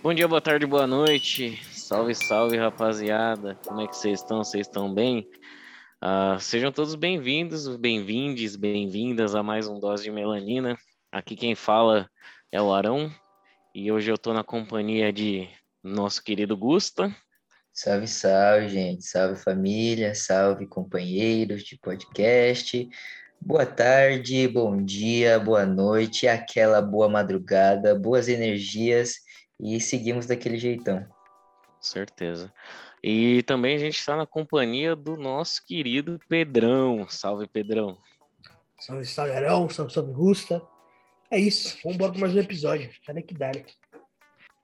[0.00, 1.60] Bom dia, boa tarde, boa noite.
[1.72, 3.58] Salve, salve, rapaziada.
[3.66, 4.44] Como é que vocês estão?
[4.44, 5.28] Vocês estão bem?
[6.02, 10.78] Uh, sejam todos bem-vindos, bem-vindes, bem-vindas a mais um Dose de Melanina.
[11.10, 12.08] Aqui quem fala
[12.52, 13.12] é o Arão
[13.74, 15.48] e hoje eu estou na companhia de
[15.82, 17.14] nosso querido Gusta.
[17.72, 19.04] Salve, salve, gente.
[19.04, 20.14] Salve, família.
[20.14, 22.88] Salve, companheiros de podcast.
[23.40, 29.14] Boa tarde, bom dia, boa noite, aquela boa madrugada, boas energias
[29.58, 31.06] e seguimos daquele jeitão.
[31.80, 32.52] Certeza.
[33.02, 37.08] E também a gente está na companhia do nosso querido Pedrão.
[37.08, 37.96] Salve, Pedrão.
[38.80, 40.60] Salve, Sagarão, salve, salve, Gusta.
[41.30, 42.90] É isso, vamos embora para mais um episódio.
[43.06, 43.52] Cadê que dá?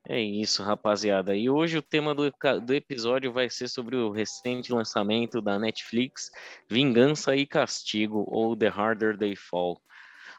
[0.06, 1.34] É isso, rapaziada.
[1.34, 2.30] E hoje o tema do,
[2.62, 6.30] do episódio vai ser sobre o recente lançamento da Netflix,
[6.68, 9.80] Vingança e Castigo, ou The Harder They Fall.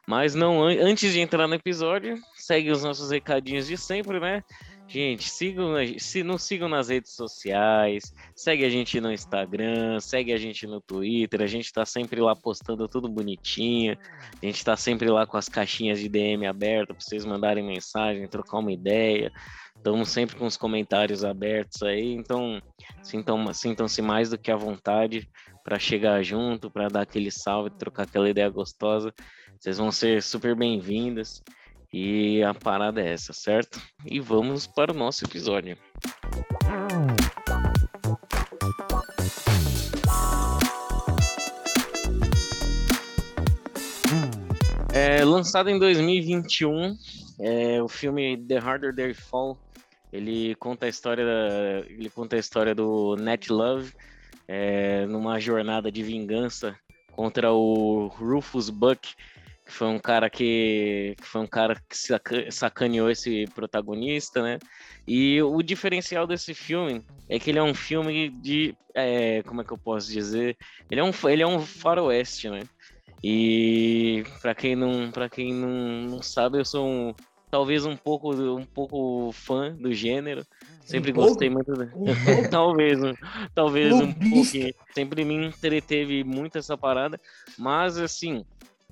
[0.07, 4.43] Mas não antes de entrar no episódio, segue os nossos recadinhos de sempre, né?
[4.87, 10.37] Gente, sigam, se não sigam nas redes sociais, segue a gente no Instagram, segue a
[10.37, 13.97] gente no Twitter, a gente tá sempre lá postando tudo bonitinho,
[14.41, 18.27] a gente tá sempre lá com as caixinhas de DM abertas para vocês mandarem mensagem,
[18.27, 19.31] trocar uma ideia.
[19.75, 22.61] Estamos sempre com os comentários abertos aí, então
[23.01, 25.27] sintam, sintam-se mais do que à vontade
[25.63, 29.11] para chegar junto, para dar aquele salve, trocar aquela ideia gostosa.
[29.59, 31.43] Vocês vão ser super bem-vindos.
[31.93, 33.81] E a parada é essa, certo?
[34.05, 35.77] E vamos para o nosso episódio.
[44.93, 46.97] É, lançado em 2021,
[47.39, 49.57] é, o filme The Harder They Fall,
[50.11, 51.23] ele conta a história,
[51.89, 53.93] ele conta a história do Net Love
[54.47, 56.75] é, numa jornada de vingança
[57.11, 59.15] contra o Rufus Buck,
[59.65, 64.59] que foi um cara que, que foi um cara que sacaneou esse protagonista, né?
[65.07, 69.63] E o diferencial desse filme é que ele é um filme de, é, como é
[69.63, 70.55] que eu posso dizer?
[70.89, 72.61] Ele é um, ele é um faroeste, né?
[73.23, 77.15] E para quem não, para quem não, não sabe, eu sou um,
[77.49, 80.45] talvez um pouco, um pouco fã do gênero.
[80.85, 81.71] Sempre um gostei muito.
[81.95, 82.99] Um talvez,
[83.55, 84.73] talvez um pouquinho.
[84.93, 87.19] Sempre me entreteve muito essa parada,
[87.57, 88.45] mas assim,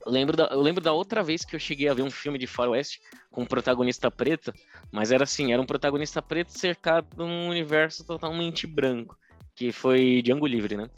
[0.06, 2.38] eu lembro, da, eu lembro da outra vez que eu cheguei a ver um filme
[2.38, 4.54] de faroeste com um protagonista preto,
[4.92, 9.18] mas era assim, era um protagonista preto cercado num universo totalmente branco,
[9.56, 10.90] que foi Django Livre, né?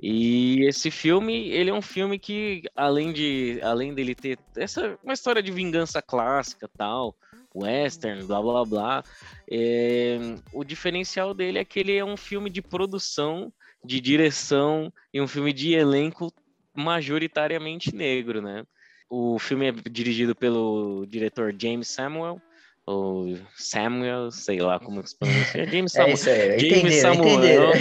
[0.00, 5.12] E esse filme, ele é um filme que, além de além dele ter essa uma
[5.12, 7.16] história de vingança clássica, tal,
[7.54, 9.04] western, blá blá blá,
[9.48, 10.18] é,
[10.52, 13.52] o diferencial dele é que ele é um filme de produção,
[13.84, 16.32] de direção e um filme de elenco
[16.74, 18.64] majoritariamente negro, né?
[19.08, 22.40] O filme é dirigido pelo diretor James Samuel,
[22.86, 25.66] ou Samuel, sei lá como se pronuncia.
[25.70, 26.10] James Samuel.
[26.10, 27.72] É isso aí, James Samuel.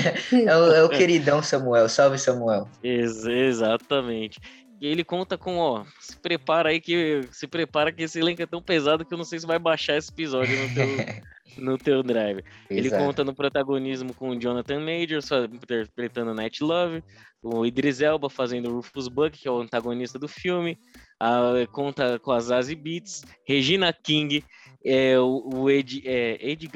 [0.48, 2.70] É o, é o queridão Samuel, salve Samuel.
[2.84, 4.40] Ex exatamente.
[4.80, 8.48] E ele conta com, ó, se prepara aí que se prepara que esse elenco é
[8.48, 10.88] tão pesado que eu não sei se vai baixar esse episódio no teu,
[11.58, 12.44] no teu drive.
[12.70, 17.04] Ele conta no protagonismo com o Jonathan Majors interpretando Night Love,
[17.42, 20.78] o Idris Elba fazendo Rufus Buck, que é o antagonista do filme,
[21.20, 24.44] a, conta com a Zazie Beats, Regina King,
[24.86, 26.70] é, o, o Ed, é, Ed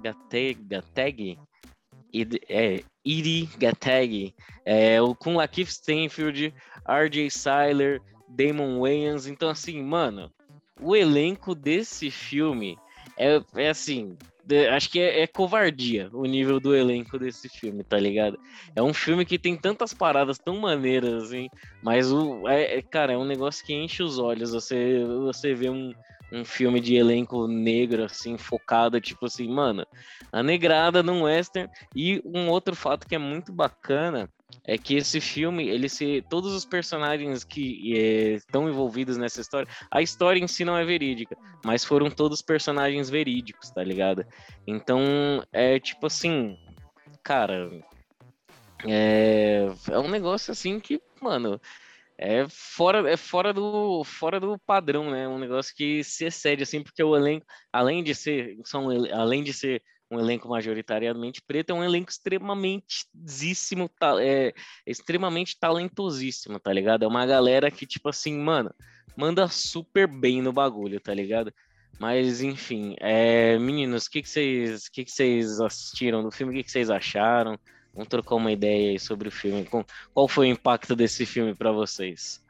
[0.00, 1.38] Gateg,
[2.12, 6.52] Ed, é, Iri Gateg, é, o, com Lakeith Stanfield,
[6.86, 7.30] R.J.
[7.30, 10.30] Seiler, Damon Wayans, então assim, mano,
[10.80, 12.76] o elenco desse filme
[13.16, 14.16] é, é assim,
[14.74, 18.38] acho que é, é, covardia o nível do elenco desse filme, tá ligado?
[18.74, 21.48] É um filme que tem tantas paradas tão maneiras, assim,
[21.82, 24.52] mas o, é, é, cara, é um negócio que enche os olhos.
[24.52, 25.92] Você, você vê um,
[26.32, 29.86] um filme de elenco negro, assim, focado, tipo assim, mano,
[30.32, 31.70] a negrada num western.
[31.94, 34.28] E um outro fato que é muito bacana
[34.64, 36.24] é que esse filme, ele se.
[36.28, 40.84] Todos os personagens que é, estão envolvidos nessa história, a história em si não é
[40.84, 44.24] verídica, mas foram todos personagens verídicos, tá ligado?
[44.66, 45.00] Então,
[45.52, 46.56] é tipo assim,
[47.22, 47.70] cara.
[48.86, 51.60] É, é um negócio assim que, mano,
[52.16, 55.26] é fora, é fora do, fora do padrão, né?
[55.26, 59.52] Um negócio que se excede, assim, porque o elenco, além de ser, são, além de
[59.54, 63.06] ser um elenco majoritariamente preto, é um elenco extremamente
[64.20, 64.52] é,
[64.84, 67.04] extremamente talentosíssimo, tá ligado?
[67.04, 68.74] É uma galera que, tipo assim, mano,
[69.16, 71.52] manda super bem no bagulho, tá ligado?
[71.98, 76.52] Mas, enfim, é, meninos, o que, vocês, que, que vocês assistiram do filme?
[76.52, 77.58] O que, que vocês acharam?
[77.92, 79.68] Vamos trocar uma ideia aí sobre o filme.
[80.14, 82.42] Qual foi o impacto desse filme para vocês?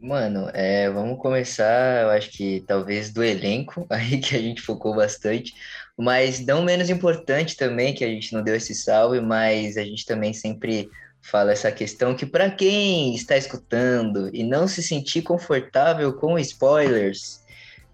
[0.00, 4.94] Mano, é, vamos começar, eu acho que talvez do elenco, aí que a gente focou
[4.94, 5.54] bastante,
[6.00, 10.06] mas não menos importante também, que a gente não deu esse salve, mas a gente
[10.06, 10.88] também sempre
[11.22, 17.44] fala essa questão que para quem está escutando e não se sentir confortável com spoilers,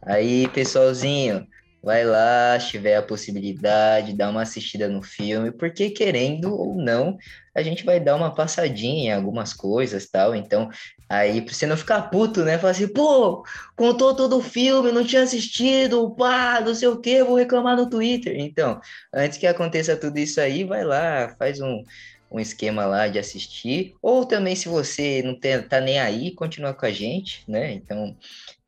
[0.02, 1.46] aí pessoalzinho,
[1.86, 7.16] vai lá, se tiver a possibilidade, dá uma assistida no filme, porque querendo ou não,
[7.54, 10.34] a gente vai dar uma passadinha em algumas coisas, tal.
[10.34, 10.68] Então,
[11.08, 12.58] aí pra você não ficar puto, né?
[12.58, 13.44] Falar assim, pô,
[13.76, 17.88] contou todo o filme, não tinha assistido, pá, não sei o que, vou reclamar no
[17.88, 18.34] Twitter.
[18.36, 18.80] Então,
[19.14, 21.84] antes que aconteça tudo isso aí, vai lá, faz um
[22.28, 26.74] um esquema lá de assistir, ou também se você não tem, tá nem aí, continua
[26.74, 27.72] com a gente, né?
[27.72, 28.16] Então,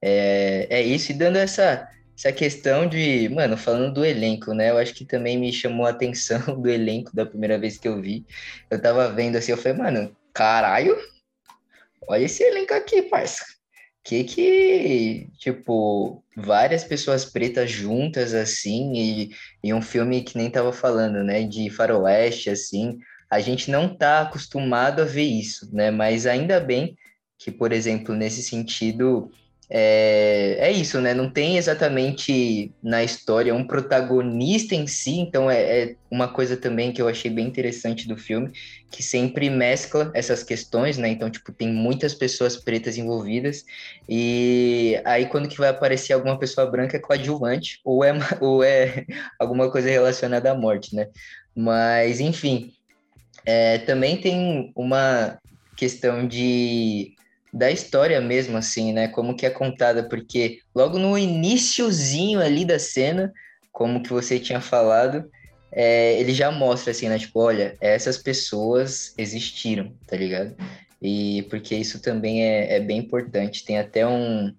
[0.00, 1.88] é, é isso, e dando essa,
[2.18, 4.70] essa questão de, mano, falando do elenco, né?
[4.70, 8.02] Eu acho que também me chamou a atenção do elenco da primeira vez que eu
[8.02, 8.26] vi.
[8.68, 10.98] Eu tava vendo assim, eu falei, mano, caralho,
[12.08, 13.44] olha esse elenco aqui, parça.
[14.02, 19.30] Que que, tipo, várias pessoas pretas juntas, assim, e,
[19.62, 21.44] e um filme que nem tava falando, né?
[21.44, 22.98] De faroeste, assim.
[23.30, 25.92] A gente não tá acostumado a ver isso, né?
[25.92, 26.96] Mas ainda bem
[27.38, 29.30] que, por exemplo, nesse sentido
[29.70, 31.12] é, é isso, né?
[31.12, 36.90] Não tem exatamente na história um protagonista em si, então é, é, uma coisa também
[36.90, 38.50] que eu achei bem interessante do filme,
[38.90, 41.08] que sempre mescla essas questões, né?
[41.08, 43.62] Então, tipo, tem muitas pessoas pretas envolvidas,
[44.08, 49.04] e aí quando que vai aparecer alguma pessoa branca é coadjuvante, ou é, ou é
[49.38, 51.08] alguma coisa relacionada à morte, né?
[51.54, 52.72] Mas, enfim,
[53.44, 55.38] é, também tem uma
[55.76, 57.17] questão de
[57.52, 59.08] da história mesmo, assim, né?
[59.08, 63.32] Como que é contada, porque logo no iníciozinho ali da cena,
[63.72, 65.30] como que você tinha falado,
[65.72, 67.18] é, ele já mostra assim, né?
[67.18, 70.54] Tipo, olha, essas pessoas existiram, tá ligado?
[71.00, 73.64] E porque isso também é, é bem importante.
[73.64, 74.52] Tem até um,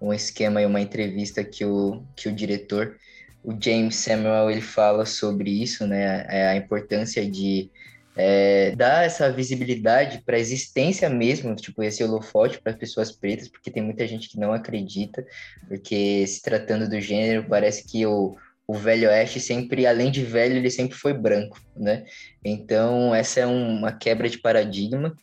[0.00, 2.96] um esquema e uma entrevista que o, que o diretor,
[3.42, 6.26] o James Samuel, ele fala sobre isso, né?
[6.28, 7.70] A, a importância de
[8.16, 13.70] é, dar essa visibilidade para a existência mesmo, tipo, esse holofote para pessoas pretas, porque
[13.70, 15.24] tem muita gente que não acredita,
[15.68, 18.34] porque se tratando do gênero, parece que o,
[18.66, 22.04] o velho oeste sempre, além de velho, ele sempre foi branco, né?
[22.42, 25.14] Então, essa é uma quebra de paradigma.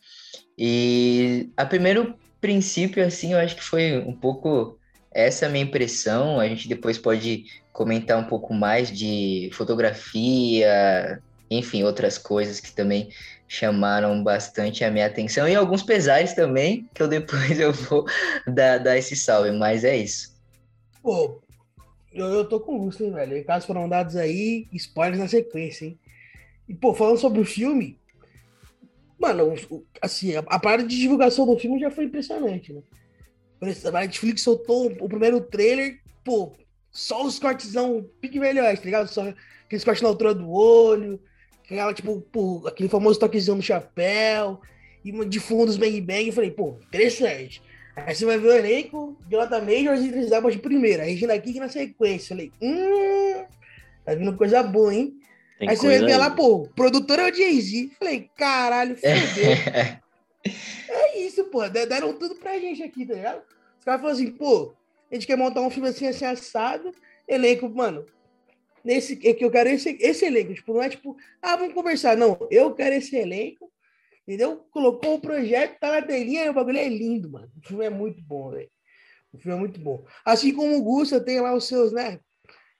[0.56, 4.78] E a primeiro princípio, assim, eu acho que foi um pouco
[5.12, 6.38] essa minha impressão.
[6.38, 11.20] A gente depois pode comentar um pouco mais de fotografia,
[11.58, 13.10] enfim, outras coisas que também
[13.46, 18.06] chamaram bastante a minha atenção e alguns pesares também, que eu depois eu vou
[18.46, 20.34] dar, dar esse salve, mas é isso.
[21.02, 21.40] Pô,
[22.12, 23.44] eu, eu tô com gosto, hein, velho?
[23.44, 25.98] Casos foram dados aí, spoilers na sequência, hein?
[26.68, 27.98] E, pô, falando sobre o filme,
[29.18, 29.54] mano,
[30.00, 32.82] assim, a, a parada de divulgação do filme já foi impressionante, né?
[33.60, 36.52] A Netflix soltou o primeiro trailer, pô,
[36.90, 39.08] só os cortezão pique velho, tá ligado?
[39.08, 39.32] Só
[39.64, 41.20] aqueles cortes na altura do olho,
[41.64, 44.60] Aquela, tipo, pô, aquele famoso toquezinho no chapéu,
[45.04, 46.26] e de fundos bang bang.
[46.28, 47.62] Eu falei, pô, interessante.
[47.96, 51.60] Aí você vai ver o elenco, Jonathan Majors e Idris Elba de primeira, Regina King
[51.60, 52.34] na sequência.
[52.34, 53.44] Eu falei, hum,
[54.04, 55.14] tá vindo coisa boa, hein?
[55.58, 57.92] Tem aí você vai ver lá, pô, produtor é o Jay-Z.
[57.98, 60.00] Falei, caralho, fodeu.
[60.90, 63.42] é isso, pô, deram tudo pra gente aqui, tá ligado?
[63.78, 64.74] Os caras falaram assim, pô,
[65.10, 66.90] a gente quer montar um filme assim, assim, assado,
[67.28, 68.04] elenco, mano,
[68.84, 70.54] nesse é que eu quero esse, esse elenco.
[70.54, 72.16] Tipo, não é tipo, ah, vamos conversar.
[72.16, 73.72] Não, eu quero esse elenco.
[74.26, 74.64] Entendeu?
[74.70, 77.50] Colocou o projeto, tá na telinha, o bagulho é lindo, mano.
[77.62, 78.70] O filme é muito bom, velho.
[79.32, 80.04] O filme é muito bom.
[80.24, 82.20] Assim como o Gusta tem lá os seus, né?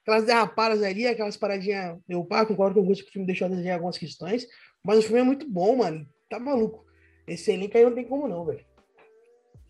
[0.01, 1.99] Aquelas derrapadas ali, aquelas paradinhas.
[2.07, 4.47] Eu pá, concordo com o Gusta que o filme deixou a desenhar algumas questões.
[4.83, 6.07] Mas o filme é muito bom, mano.
[6.29, 6.85] Tá maluco.
[7.27, 8.65] Esse elenco aí não tem como não, velho.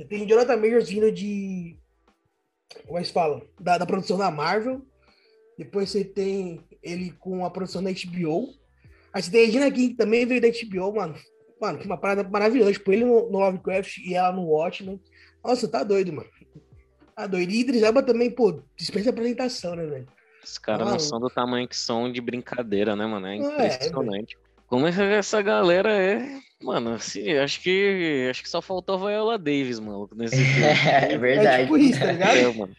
[0.09, 1.77] Tem Jonathan Majors vindo de.
[2.85, 3.41] Como é que fala?
[3.59, 4.85] Da, da produção da Marvel.
[5.57, 8.53] Depois você tem ele com a produção da HBO.
[9.13, 11.15] Aí você tem a Regina King, que também veio da HBO, mano.
[11.61, 12.73] Mano, que uma parada maravilhosa.
[12.73, 14.99] Tipo, ele no, no Lovecraft e ela no Watchmen.
[15.43, 16.27] Nossa, tá doido, mano.
[17.15, 17.51] Tá doido.
[17.51, 20.07] E Idris Elba também, pô, dispensa apresentação, né, velho?
[20.43, 23.25] Os caras não são do tamanho que são de brincadeira, né, mano?
[23.25, 24.35] É, é impressionante.
[24.35, 26.39] É, Como é essa galera é.
[26.61, 30.67] Mano, assim, acho que acho que só faltou a Viola Davis, mano, nesse filme.
[30.67, 31.47] é verdade.
[31.47, 32.37] É tipo isso, tá ligado?
[32.37, 32.75] É, mano.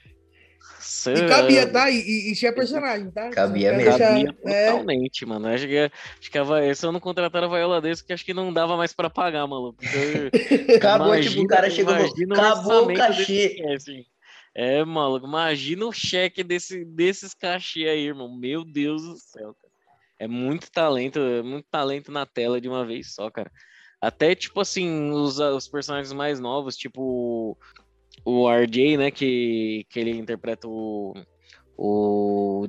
[1.08, 1.90] E cabia, tá?
[1.90, 3.30] E, e, e tinha personagem, tá?
[3.30, 3.98] Cabia mesmo.
[3.98, 4.70] Cabia é...
[4.70, 5.48] totalmente, mano.
[5.48, 8.34] Acho que, acho que a, se eu não contratar a Viola desse, que acho que
[8.34, 9.78] não dava mais pra pagar, maluco.
[9.82, 12.34] Então, acabou, imagina, tipo, o cara chegou no...
[12.34, 13.62] Acabou o cachê.
[13.74, 14.04] assim.
[14.54, 18.34] É, maluco, imagina o cheque desse, desses cachê aí, irmão.
[18.34, 19.72] Meu Deus do céu, cara.
[20.18, 23.50] É muito talento, muito talento na tela de uma vez só, cara.
[24.00, 27.58] Até, tipo assim, os, os personagens mais novos, tipo
[28.26, 31.14] o RJ, né, que, que ele interpreta o,
[31.78, 32.66] o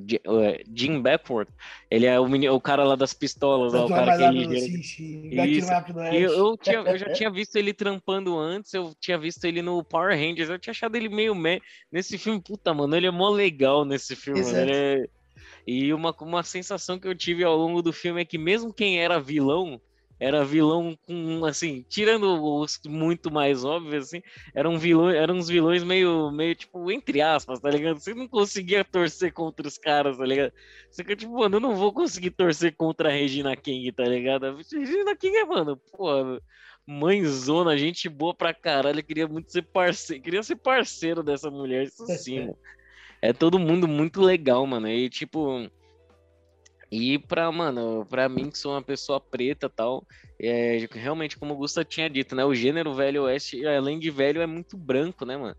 [0.72, 1.52] Jim Beckford,
[1.90, 4.56] ele é o, menino, o cara lá das pistolas, lá, o cara que ele
[5.48, 5.72] Isso.
[6.14, 9.84] Eu, eu, tinha, eu já tinha visto ele trampando antes, eu tinha visto ele no
[9.84, 11.60] Power Rangers, eu tinha achado ele meio me...
[11.92, 15.10] nesse filme, puta, mano, ele é mó legal nesse filme, é...
[15.66, 19.00] E uma, uma sensação que eu tive ao longo do filme é que mesmo quem
[19.00, 19.82] era vilão,
[20.20, 24.22] era vilão com, assim, tirando os muito mais óbvios, assim,
[24.54, 28.00] eram vilões, eram uns vilões meio, meio, tipo, entre aspas, tá ligado?
[28.00, 30.52] Você não conseguia torcer contra os caras, tá ligado?
[30.90, 34.46] Você fica tipo, mano, eu não vou conseguir torcer contra a Regina King, tá ligado?
[34.46, 36.40] A Regina King é, mano, pô,
[36.86, 42.06] mãezona, gente boa pra caralho, queria muito ser parceiro, queria ser parceiro dessa mulher, isso
[42.08, 42.58] sim, mano.
[43.22, 45.70] É todo mundo muito legal, mano, e tipo
[46.91, 50.06] e pra, mano, pra mim, que sou uma pessoa preta tal,
[50.41, 52.46] é, realmente, como o Gusta tinha dito, né?
[52.46, 55.56] O gênero velho oeste, além de velho, é muito branco, né, mano?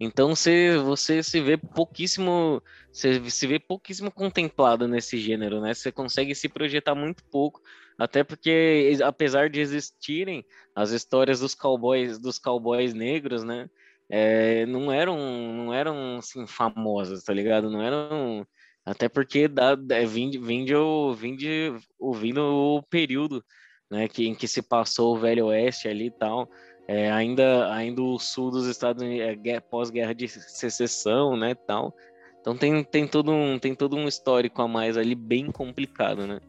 [0.00, 5.74] Então você, você se vê pouquíssimo, você se vê pouquíssimo contemplado nesse gênero, né?
[5.74, 7.60] Você consegue se projetar muito pouco,
[7.98, 10.44] até porque apesar de existirem
[10.74, 13.68] as histórias dos cowboys, dos cowboys negros, né?
[14.08, 15.18] É, não eram,
[15.52, 17.68] não eram assim famosas, tá ligado?
[17.68, 18.46] Não eram
[18.90, 23.44] até porque dá, é, vinde, vinde, o, vinde ouvindo o período
[23.90, 26.48] né, que, em que se passou o Velho Oeste ali e tal.
[26.86, 31.94] É, ainda, ainda o sul dos Estados Unidos, é, pós-guerra de secessão, né, tal.
[32.40, 36.40] Então tem, tem, todo um, tem todo um histórico a mais ali bem complicado, né?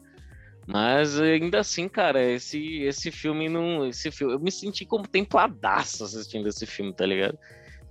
[0.66, 3.86] Mas ainda assim, cara, esse, esse filme não.
[3.86, 7.36] Esse filme, eu me senti contempladaço assistindo esse filme, tá ligado?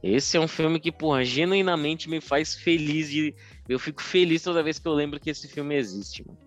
[0.02, 3.36] Esse é um filme que, porra, genuinamente me faz feliz de,
[3.70, 6.38] eu fico feliz toda vez que eu lembro que esse filme existe, mano.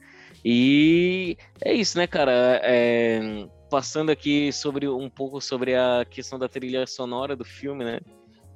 [0.45, 2.61] E é isso, né, cara?
[2.65, 8.01] É, passando aqui sobre um pouco sobre a questão da trilha sonora do filme, né?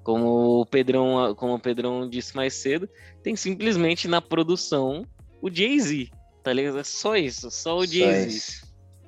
[0.03, 2.89] Como o Pedrão, como o Pedrão disse mais cedo,
[3.23, 5.07] tem simplesmente na produção
[5.41, 6.11] o Jay-Z,
[6.43, 6.79] tá ligado?
[6.79, 8.67] É só isso, só o Jay-Z.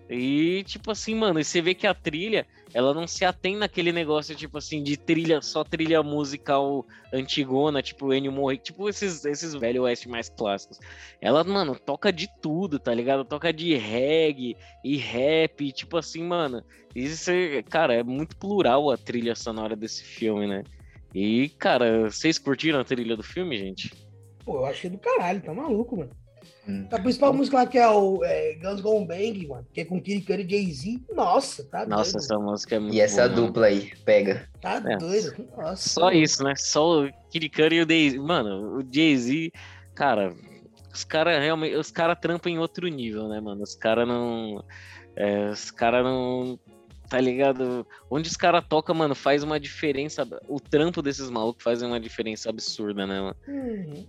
[0.08, 3.92] E, tipo assim, mano, e você vê que a trilha, ela não se atém naquele
[3.92, 9.54] negócio, tipo assim, de trilha, só trilha musical antigona, tipo Ennio Morricone, tipo esses, esses
[9.54, 10.78] velho oeste mais clássicos.
[11.20, 13.24] Ela, mano, toca de tudo, tá ligado?
[13.24, 16.62] Toca de reggae e rap, tipo assim, mano.
[16.94, 20.62] Isso, é, cara, é muito plural a trilha sonora desse filme, né?
[21.14, 23.92] E, cara, vocês curtiram a trilha do filme, gente?
[24.44, 26.10] Pô, eu achei do caralho, tá maluco, mano.
[26.68, 26.86] Hum.
[26.92, 30.00] A principal música lá que é o é, Guns Gone Bang, mano, que é com
[30.00, 31.00] Kid Cudi e Jay-Z.
[31.14, 32.24] Nossa, tá Nossa, doido.
[32.24, 34.46] essa música é muito E essa boa, dupla aí, pega.
[34.60, 34.96] Tá é.
[34.98, 35.48] doido.
[35.56, 35.88] Nossa.
[35.88, 36.54] Só isso, né?
[36.56, 38.18] Só o Kid Cudi e o Jay-Z.
[38.18, 39.50] Mano, o Jay-Z,
[39.94, 40.34] cara,
[40.92, 43.62] os caras realmente, os caras trampam em outro nível, né, mano?
[43.62, 44.62] Os caras não.
[45.16, 46.58] É, os caras não.
[47.08, 47.86] Tá ligado?
[48.10, 50.28] Onde os caras tocam, mano, faz uma diferença.
[50.46, 53.36] O trampo desses malucos faz uma diferença absurda, né, mano?
[53.48, 54.06] Uhum.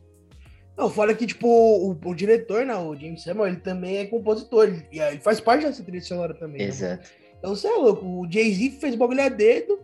[0.80, 4.64] Não, fora que, tipo, o, o, diretor, né, o James Samuel, ele também é compositor,
[4.64, 6.62] ele, ele faz parte dessa trilha sonora também.
[6.62, 7.04] Exato.
[7.04, 7.10] Né?
[7.38, 9.78] Então, você é louco, o Jay-Z fez bagulho a dedo,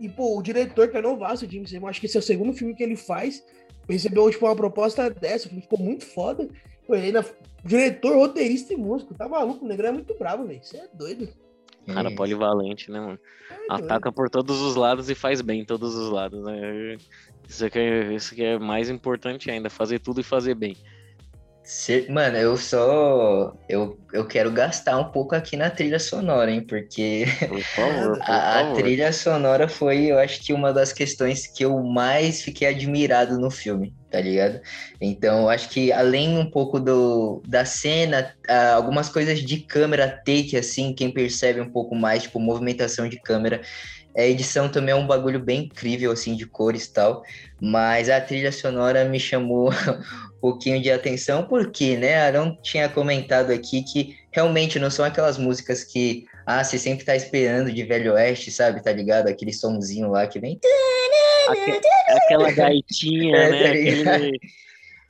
[0.00, 2.22] e, pô, o diretor, que é novaço, o James Samuel, acho que esse é o
[2.24, 3.40] segundo filme que ele faz,
[3.88, 6.48] recebeu, tipo, uma proposta dessa, ficou muito foda.
[6.88, 7.24] Pô, ele ainda,
[7.64, 11.28] diretor, roteirista e músico, tá maluco, o negro é muito bravo, velho, você é doido.
[11.86, 12.14] Cara, é.
[12.14, 13.18] polivalente, né, mano?
[13.50, 16.96] É Ataca por todos os lados e faz bem todos os lados, né?
[17.52, 20.74] Isso aqui, é, isso é mais importante ainda, fazer tudo e fazer bem.
[22.08, 23.54] Mano, eu só.
[23.68, 26.62] Eu, eu quero gastar um pouco aqui na trilha sonora, hein?
[26.66, 31.46] Porque por favor, por a, a, trilha sonora foi, eu acho que, uma das questões
[31.46, 34.60] que eu mais fiquei admirado no filme, tá ligado?
[35.00, 38.34] Então, eu acho que além um pouco do, da cena,
[38.74, 43.60] algumas coisas de câmera take, assim, quem percebe um pouco mais, tipo, movimentação de câmera,
[44.16, 47.22] a edição também é um bagulho bem incrível, assim, de cores e tal.
[47.60, 49.70] Mas a trilha sonora me chamou
[50.36, 55.38] um pouquinho de atenção, porque, né, Arão tinha comentado aqui que realmente não são aquelas
[55.38, 58.82] músicas que, ah, você sempre tá esperando de Velho Oeste, sabe?
[58.82, 59.28] Tá ligado?
[59.28, 60.58] Aquele somzinho lá que vem.
[62.08, 64.04] Aquela gaitinha, é, né?
[64.04, 64.40] Tá Aquele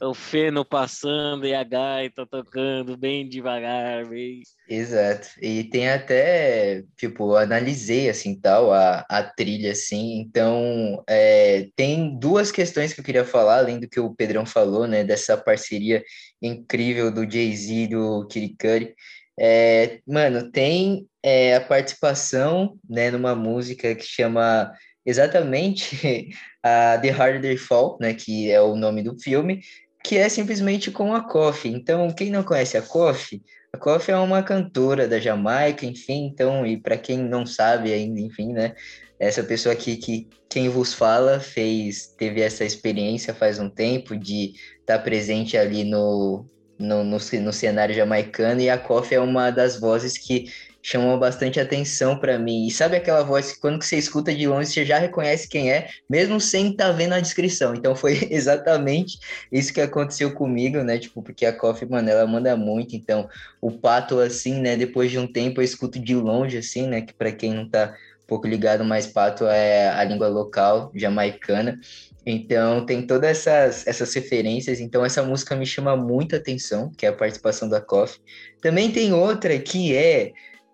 [0.02, 4.42] o feno passando e a gaita tocando bem devagar, bem...
[4.68, 5.28] Exato.
[5.40, 12.50] E tem até, tipo, analisei, assim, tal, a, a trilha, assim, então é, tem duas
[12.50, 16.02] questões que eu queria falar, além do que o Pedrão falou, né, dessa parceria
[16.40, 18.94] incrível do Jay-Z e do Kirikuri.
[19.38, 24.72] É, mano, tem é, a participação, né, numa música que chama
[25.06, 26.30] exatamente
[26.62, 29.62] a The Harder They Fall, né, que é o nome do filme,
[30.04, 31.72] que é simplesmente com a Coffee.
[31.72, 33.42] Então, quem não conhece a Coffee,
[33.72, 38.20] a Coffee é uma cantora da Jamaica, enfim, então, e para quem não sabe ainda,
[38.20, 38.74] enfim, né,
[39.18, 44.52] essa pessoa aqui que quem vos fala fez, teve essa experiência faz um tempo de
[44.80, 46.44] estar tá presente ali no,
[46.78, 51.60] no, no, no cenário jamaicano, e a Coffee é uma das vozes que chamou bastante
[51.60, 52.66] atenção para mim.
[52.66, 55.88] E sabe aquela voz que quando você escuta de longe você já reconhece quem é,
[56.10, 57.74] mesmo sem estar tá vendo a descrição.
[57.74, 59.18] Então foi exatamente
[59.50, 60.98] isso que aconteceu comigo, né?
[60.98, 62.96] Tipo, porque a Coffee, mano, ela manda muito.
[62.96, 63.28] Então,
[63.60, 67.14] o pato assim, né, depois de um tempo eu escuto de longe assim, né, que
[67.14, 71.78] para quem não tá um pouco ligado, mais pato é a língua local jamaicana.
[72.24, 77.08] Então tem todas essas, essas referências, então essa música me chama muita atenção, que é
[77.08, 78.20] a participação da Coffee.
[78.60, 80.32] Também tem outra que é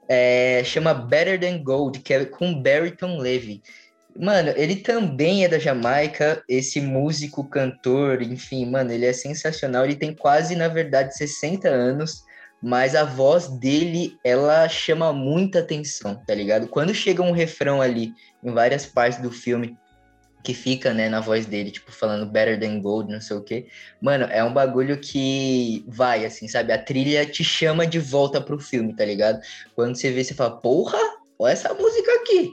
[0.09, 3.63] é, chama Better Than Gold, que é com Barrington Levy.
[4.19, 9.85] Mano, ele também é da Jamaica, esse músico, cantor, enfim, mano, ele é sensacional.
[9.85, 12.25] Ele tem quase, na verdade, 60 anos,
[12.61, 16.67] mas a voz dele, ela chama muita atenção, tá ligado?
[16.67, 18.13] Quando chega um refrão ali,
[18.43, 19.77] em várias partes do filme,
[20.43, 23.67] que fica, né, na voz dele, tipo, falando better than gold, não sei o quê.
[24.01, 26.73] Mano, é um bagulho que vai, assim, sabe?
[26.73, 29.41] A trilha te chama de volta pro filme, tá ligado?
[29.75, 30.99] Quando você vê, você fala, porra,
[31.39, 32.51] olha essa música aqui.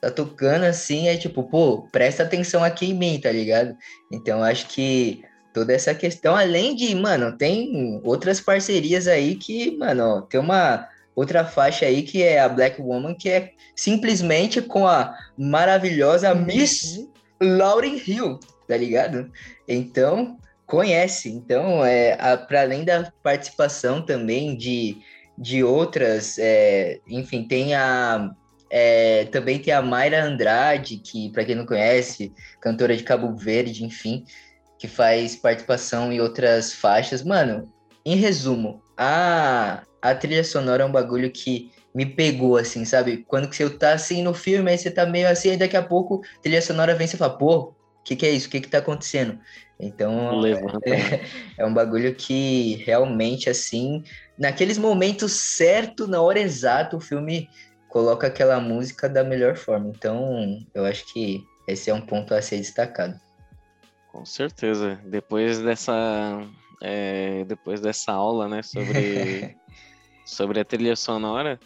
[0.00, 3.76] Tá tocando assim, é tipo, pô, presta atenção aqui em mim, tá ligado?
[4.10, 10.22] Então, acho que toda essa questão, além de, mano, tem outras parcerias aí que, mano,
[10.22, 15.16] tem uma outra faixa aí que é a Black Woman, que é simplesmente com a
[15.36, 17.06] maravilhosa Miss
[17.40, 19.30] Lauryn Hill, tá ligado?
[19.68, 21.28] Então, conhece.
[21.28, 24.98] Então, é, para além da participação também de,
[25.36, 28.30] de outras, é, enfim, tem a.
[28.74, 33.84] É, também tem a Mayra Andrade, que, para quem não conhece, cantora de Cabo Verde,
[33.84, 34.24] enfim,
[34.78, 37.22] que faz participação em outras faixas.
[37.22, 37.70] Mano,
[38.02, 43.24] em resumo, a, a trilha sonora é um bagulho que me pegou, assim, sabe?
[43.26, 45.82] Quando que você tá assim no filme, aí você tá meio assim, e daqui a
[45.82, 47.74] pouco a trilha sonora vem e você fala, pô, o
[48.04, 48.48] que, que é isso?
[48.48, 49.38] O que, que tá acontecendo?
[49.78, 51.20] Então, é, né?
[51.58, 54.02] é um bagulho que realmente, assim,
[54.38, 57.48] naqueles momentos certo, na hora exata, o filme
[57.88, 59.92] coloca aquela música da melhor forma.
[59.94, 63.20] Então, eu acho que esse é um ponto a ser destacado.
[64.10, 65.00] Com certeza.
[65.04, 66.46] Depois dessa,
[66.82, 69.56] é, depois dessa aula, né, sobre,
[70.26, 71.58] sobre a trilha sonora,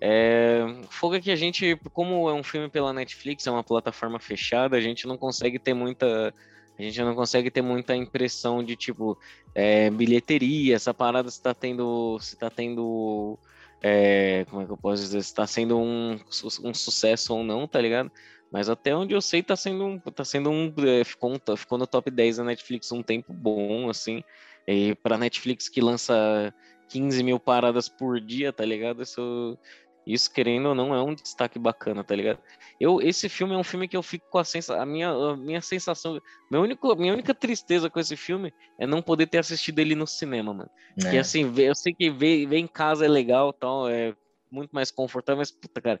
[0.00, 4.76] é, fogo que a gente, como é um filme pela Netflix, é uma plataforma fechada,
[4.76, 6.34] a gente não consegue ter muita.
[6.76, 9.16] A gente não consegue ter muita impressão de tipo
[9.54, 12.18] é, bilheteria, essa parada se tá tendo.
[12.20, 13.38] Se tá tendo.
[13.80, 15.22] É, como é que eu posso dizer?
[15.22, 16.18] Se tá sendo um,
[16.62, 18.10] um sucesso ou não, tá ligado?
[18.50, 19.98] Mas até onde eu sei, tá sendo um.
[19.98, 23.88] Tá sendo um é, ficou, um, ficou no top 10 da Netflix um tempo bom,
[23.88, 24.22] assim.
[24.66, 26.54] E pra Netflix que lança
[26.88, 29.02] 15 mil paradas por dia, tá ligado?
[29.02, 29.58] Isso,
[30.06, 32.38] isso, querendo ou não, é um destaque bacana, tá ligado?
[32.78, 34.80] Eu, esse filme é um filme que eu fico com a sensação.
[34.80, 36.20] A minha, a minha sensação.
[36.50, 40.06] Meu único, minha única tristeza com esse filme é não poder ter assistido ele no
[40.06, 40.70] cinema, mano.
[40.98, 41.02] É.
[41.02, 44.14] Porque assim, eu sei que ver, ver em casa é legal tal, é
[44.50, 46.00] muito mais confortável, mas puta, cara,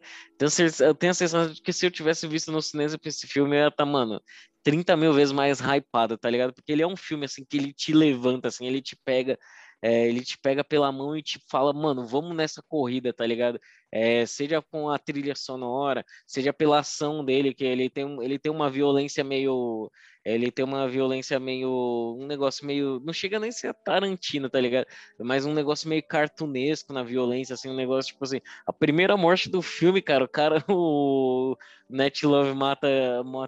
[0.80, 3.62] eu tenho a sensação de que se eu tivesse visto no cinema esse filme, eu
[3.62, 4.22] ia estar, tá, mano,
[4.64, 6.54] 30 mil vezes mais hypado, tá ligado?
[6.54, 9.38] Porque ele é um filme, assim, que ele te levanta, assim, ele te pega
[9.82, 13.60] é, ele te pega pela mão e te fala, mano, vamos nessa corrida, tá ligado?
[13.96, 18.50] É, seja com a trilha sonora, seja pela ação dele, que ele tem, ele tem
[18.50, 19.88] uma violência meio.
[20.24, 22.16] Ele tem uma violência meio.
[22.18, 23.00] Um negócio meio.
[23.04, 24.86] Não chega nem a ser Tarantino, tá ligado?
[25.20, 28.40] Mas um negócio meio cartunesco na violência, assim, um negócio tipo assim.
[28.66, 31.56] A primeira morte do filme, cara, o cara, o
[31.88, 32.88] Net Love mata,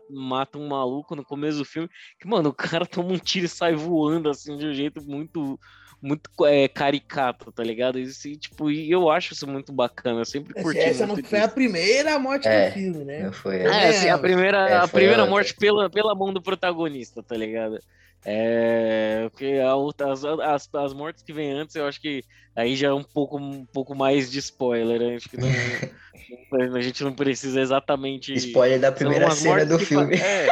[0.08, 1.88] mata um maluco no começo do filme,
[2.20, 5.58] que, mano, o cara toma um tiro e sai voando, assim, de um jeito muito
[6.00, 7.98] muito é, caricato, tá ligado?
[7.98, 10.78] E, tipo, e eu acho isso muito bacana, eu sempre curti.
[10.78, 13.22] Essa não foi a primeira morte é, do filme, né?
[13.24, 13.58] Não foi.
[13.58, 17.78] É, assim, a primeira, é, a primeira morte pela, pela mão do protagonista, tá ligado?
[18.24, 19.60] É, porque
[20.02, 22.24] as, as, as mortes que vem antes, eu acho que
[22.56, 25.00] aí já é um pouco, um pouco mais de spoiler.
[25.00, 25.16] Né?
[25.16, 25.48] Acho que não,
[26.76, 28.34] a gente não precisa exatamente.
[28.34, 30.16] Spoiler da primeira cena do filme.
[30.16, 30.48] É,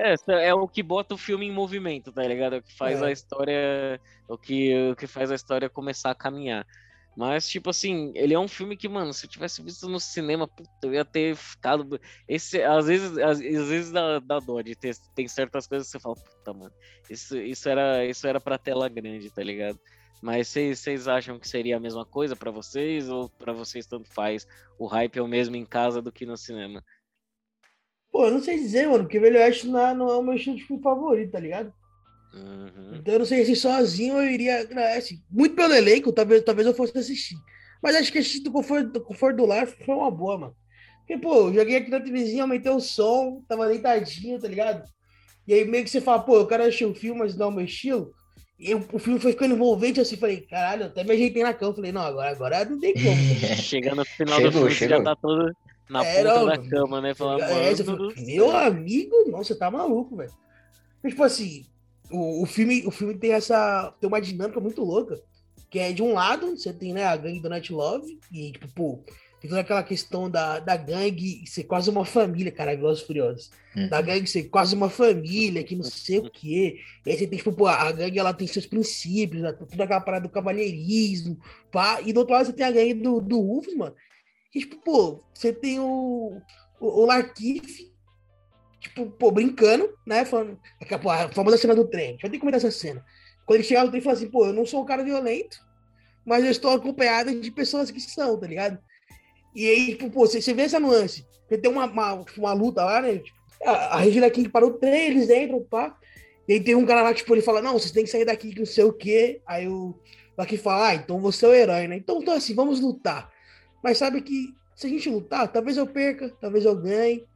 [0.00, 2.56] é, é o que bota o filme em movimento, tá ligado?
[2.56, 3.06] É o que faz é.
[3.06, 4.00] a história.
[4.28, 6.66] O que, o que faz a história começar a caminhar.
[7.18, 10.46] Mas, tipo assim, ele é um filme que, mano, se eu tivesse visto no cinema,
[10.46, 12.00] puta, eu ia ter ficado.
[12.28, 14.94] Esse, às vezes, às, às vezes dá, dá dó de ter.
[15.16, 16.72] Tem certas coisas que você fala, puta, mano,
[17.10, 19.80] isso, isso, era, isso era pra tela grande, tá ligado?
[20.22, 23.08] Mas vocês acham que seria a mesma coisa para vocês?
[23.08, 24.46] Ou para vocês tanto faz?
[24.78, 26.84] O hype é o mesmo em casa do que no cinema?
[28.12, 30.54] Pô, eu não sei dizer, mano, porque Velho Oeste não é, é o meu estilo
[30.54, 31.74] de filme favorito, tá ligado?
[32.38, 32.96] Uhum.
[32.96, 34.64] Então eu não sei se sozinho eu iria.
[34.64, 37.36] Né, assim, muito pelo elenco, talvez, talvez eu fosse assistir.
[37.82, 40.56] Mas acho que assistir do conforto, do conforto do lar foi uma boa, mano.
[41.00, 44.84] Porque, pô, joguei aqui na TVzinha, aumentei o som, tava deitadinho, tá ligado?
[45.46, 47.48] E aí meio que você fala, pô, eu quero assistir o filme, mas não é
[47.48, 48.12] o meu estilo.
[48.58, 51.74] E eu, o filme foi ficando envolvente, assim, falei, caralho, até me ajeitei na cama.
[51.74, 53.16] Falei, não, agora, agora não tem como.
[53.56, 54.98] Chegando no final chegou, do filme, chegou.
[54.98, 55.50] já tá todo
[55.88, 57.14] na é, ponta não, da cama, né?
[57.14, 60.32] Falando, é, meu amigo, nossa, você tá maluco, velho.
[61.06, 61.64] Tipo assim,
[62.10, 63.94] o, o, filme, o filme tem essa.
[64.00, 65.20] tem uma dinâmica muito louca.
[65.70, 68.66] Que é de um lado, você tem né, a gangue do Night Love, e, tipo,
[68.68, 69.04] pô,
[69.40, 73.50] tem toda aquela questão da, da gangue ser quase uma família, cara, Velozes Furiosos.
[73.76, 73.88] Uhum.
[73.88, 76.78] Da gangue ser quase uma família, que não sei o quê.
[77.06, 80.00] E aí você tem, tipo, pô, a gangue ela tem seus princípios, né, toda aquela
[80.00, 81.38] parada do cavalheirismo,
[81.70, 82.00] pá.
[82.00, 83.94] E do outro lado você tem a gangue do, do Rufus, mano.
[84.54, 86.40] E, tipo, pô, você tem o,
[86.80, 87.92] o, o Larkif,
[88.80, 90.24] tipo, pô, brincando, né?
[90.24, 92.12] Falando, a famosa cena do trem.
[92.12, 93.04] Deixa eu ter que comentar essa cena.
[93.46, 95.58] Quando ele chega no trem, fala assim, pô, eu não sou um cara violento,
[96.24, 98.78] mas eu estou acompanhado de pessoas que são, tá ligado?
[99.54, 101.26] E aí, tipo, pô, você, você vê essa nuance.
[101.40, 103.18] Porque tem uma, uma, tipo, uma luta lá, né?
[103.18, 105.96] Tipo, a, a Regina King parou o trem, eles entram, pá.
[106.46, 108.52] E aí tem um cara lá, tipo, ele fala, não, vocês têm que sair daqui,
[108.52, 109.40] que não sei o quê.
[109.46, 109.94] Aí o
[110.38, 111.96] Lucky fala, ah, então você é o herói, né?
[111.96, 113.30] Então, então assim, vamos lutar.
[113.82, 117.26] Mas sabe que se a gente lutar, talvez eu perca, talvez eu ganhe.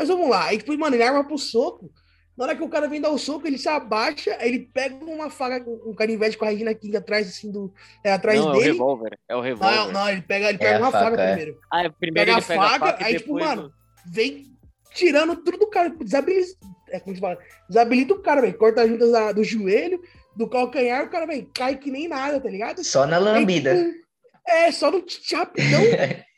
[0.00, 0.46] Mas vamos lá.
[0.46, 1.92] Aí, tipo, mano, ele arma pro soco.
[2.34, 4.94] Na hora que o cara vem dar o soco, ele se abaixa, aí ele pega
[5.04, 7.70] uma faca, um canivete com a Regina King atrás, assim, do.
[8.02, 8.64] É, atrás não, dele.
[8.64, 9.18] É o revólver.
[9.28, 9.76] É o revólver.
[9.76, 11.26] Não, não, ele pega, ele pega é uma faca, faca é.
[11.34, 11.60] primeiro.
[11.70, 13.70] Ah, é, primeiro pega ele pega a faca, a faca aí, tipo, mano,
[14.10, 14.46] vem
[14.94, 15.90] tirando tudo do cara.
[15.90, 16.48] Desabilita,
[16.88, 17.38] é, como se fala?
[17.68, 18.56] Desabilita o cara, velho.
[18.56, 20.00] Corta as juntas do joelho,
[20.34, 22.82] do calcanhar, o cara, velho, cai que nem nada, tá ligado?
[22.82, 23.72] Só na lambida.
[23.72, 24.00] Aí, tipo,
[24.48, 25.82] é, só no rapidão.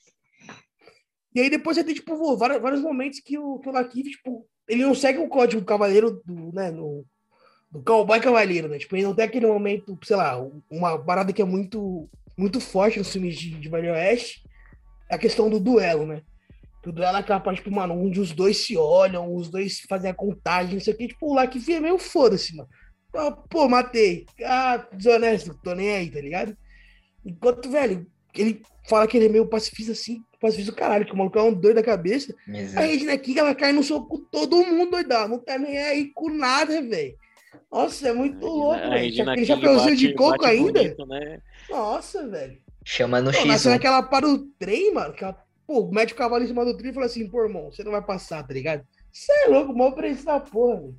[1.35, 4.47] e aí depois você tem, tipo, vários, vários momentos que o, que o Lakif, tipo,
[4.69, 7.05] ele não segue o código cavaleiro do, né, no,
[7.71, 8.79] do cowboy cavaleiro, né?
[8.79, 10.39] Tipo, ele não tem aquele momento, sei lá,
[10.71, 14.43] uma parada que é muito, muito forte nos filmes de, de Velho Oeste,
[15.11, 16.23] é a questão do duelo, né?
[16.85, 20.11] O duelo é aquela parte, tipo, mano, onde os dois se olham, os dois fazem
[20.11, 22.69] a contagem, não sei o que, tipo, o Lakif é meio foda-se, mano.
[23.49, 24.27] Pô, matei.
[24.45, 26.57] Ah, desonesto, tô nem aí, tá ligado?
[27.25, 31.17] Enquanto, velho, ele fala que ele é meio pacifista assim, pacifista do caralho, que o
[31.17, 32.35] maluco é um doido da cabeça.
[32.47, 32.79] Exato.
[32.79, 36.11] A Regina King, ela cai no soco com todo mundo doidão, não tá nem aí
[36.13, 37.17] com nada, velho.
[37.71, 39.31] Nossa, é muito louco, velho.
[39.31, 40.83] Aquele chapeuzinho de coco ainda.
[40.83, 41.41] Bonito, né?
[41.71, 42.61] Nossa, velho.
[42.85, 43.47] Chama no X.
[43.47, 46.65] Mas que ela para o trem, mano, que ela, pô, mete o cavalo em cima
[46.65, 48.85] do trem e fala assim, pô, irmão, você não vai passar, tá ligado?
[49.11, 50.97] Você é louco, mal preço da porra, velho.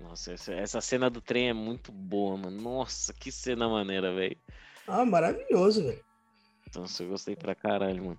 [0.00, 2.60] Nossa, essa, essa cena do trem é muito boa, mano.
[2.60, 4.36] Nossa, que cena maneira, velho.
[4.86, 6.00] Ah, maravilhoso, velho.
[6.68, 8.18] Então, eu gostei pra caralho, mano.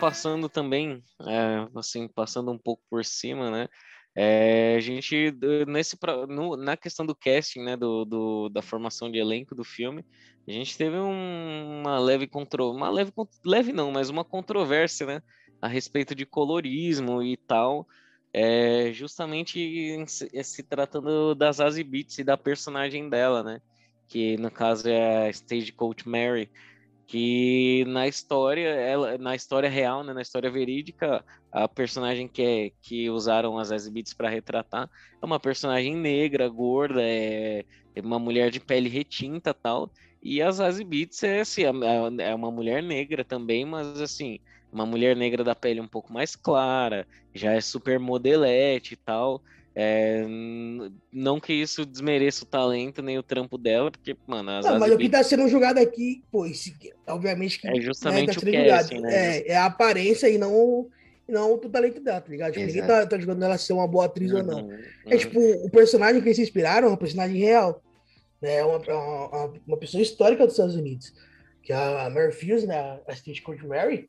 [0.00, 3.68] Passando também, é, assim, passando um pouco por cima, né?
[4.14, 5.34] É, a gente,
[5.68, 10.02] nesse, no, na questão do casting, né, do, do, da formação de elenco do filme,
[10.48, 13.12] a gente teve um, uma leve contro, uma leve,
[13.44, 15.22] leve não, mas uma controvérsia, né,
[15.60, 17.86] a respeito de colorismo e tal,
[18.38, 23.62] é, justamente se, é, tratando das Zazie Beats e da personagem dela, né,
[24.06, 26.50] que no caso é a Stagecoach Mary,
[27.06, 32.70] que na história, ela, na história real, né, na história verídica, a personagem que, é,
[32.82, 34.90] que usaram as Beats para retratar
[35.22, 39.90] é uma personagem negra, gorda, é, é, uma mulher de pele retinta tal.
[40.22, 44.40] E as Beats é assim, é, é uma mulher negra também, mas assim,
[44.76, 49.42] uma mulher negra da pele um pouco mais clara, já é super modelete e tal.
[49.78, 50.24] É,
[51.12, 54.90] não que isso desmereça o talento nem o trampo dela, porque, mano, as Não, mas
[54.90, 56.74] o que tá sendo julgado aqui, pô, esse,
[57.06, 57.68] obviamente que.
[57.68, 59.14] É justamente né, tá o casting, né?
[59.14, 60.88] É, é, a aparência e não,
[61.28, 62.52] não o talento dela, tá ligado?
[62.52, 64.64] Tipo, ninguém tá, tá julgando ela ser uma boa atriz uhum, ou não.
[64.64, 64.78] Uhum.
[65.08, 67.82] É tipo, o personagem que eles se inspiraram é um personagem real.
[68.40, 68.56] Né?
[68.56, 71.12] É uma, uma, uma pessoa histórica dos Estados Unidos.
[71.62, 72.98] Que é a Mary Fields, né?
[73.06, 74.08] A Stitch Court Mary,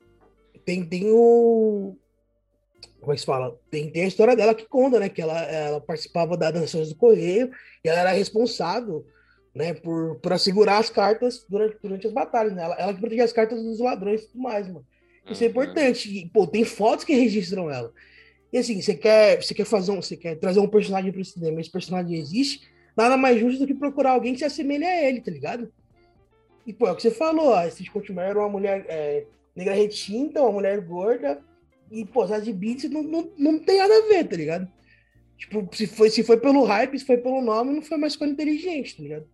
[0.64, 1.96] tem, tem o
[3.00, 3.58] como é que se fala?
[3.70, 5.08] Tem, tem a história dela que conta, né?
[5.08, 7.50] Que ela, ela participava das Nações do Correio
[7.84, 9.06] e ela era responsável,
[9.54, 9.72] né?
[9.74, 12.64] Por, por assegurar as cartas durante, durante as batalhas, né?
[12.64, 14.84] Ela, ela que protegia as cartas dos ladrões e tudo mais, mano.
[15.30, 15.48] Isso é uhum.
[15.48, 16.18] é importante.
[16.18, 17.92] E, pô, tem fotos que registram ela.
[18.52, 21.24] E assim, você quer, você quer fazer um, você quer trazer um personagem para o
[21.24, 22.66] cinema, esse personagem existe,
[22.96, 25.70] nada mais justo do que procurar alguém que se assemelhe a ele, tá ligado?
[26.66, 29.26] E, pô, é o que você falou, a Steve Coachman era uma mulher é,
[29.58, 31.42] negra retinta, uma mulher gorda,
[31.90, 34.68] e, pô, as de beats não, não, não tem nada a ver, tá ligado?
[35.36, 38.32] Tipo, se foi, se foi pelo hype, se foi pelo nome, não foi mais coisa
[38.32, 39.26] inteligente, tá ligado?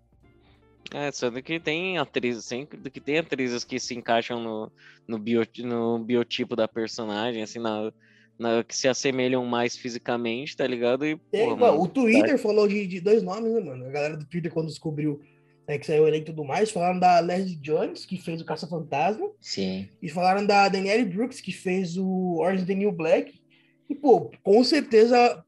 [0.93, 4.73] É, sendo que tem atrizes, sempre que tem atrizes que se encaixam no,
[5.07, 7.93] no, bio, no biotipo da personagem, assim, na,
[8.39, 11.05] na, que se assemelham mais fisicamente, tá ligado?
[11.05, 12.39] E, tem, mano, o Twitter tá...
[12.39, 13.87] falou de, de, dois nomes, né, mano?
[13.87, 15.21] A galera do Twitter, quando descobriu
[15.67, 18.45] né, que saiu o elenco e tudo mais, falaram da Leslie Jones, que fez o
[18.45, 19.31] Caça-Fantasma.
[19.41, 19.89] Sim.
[20.03, 23.41] E falaram da Danielle Brooks, que fez o Orange the New Black.
[23.89, 25.45] E, pô, com certeza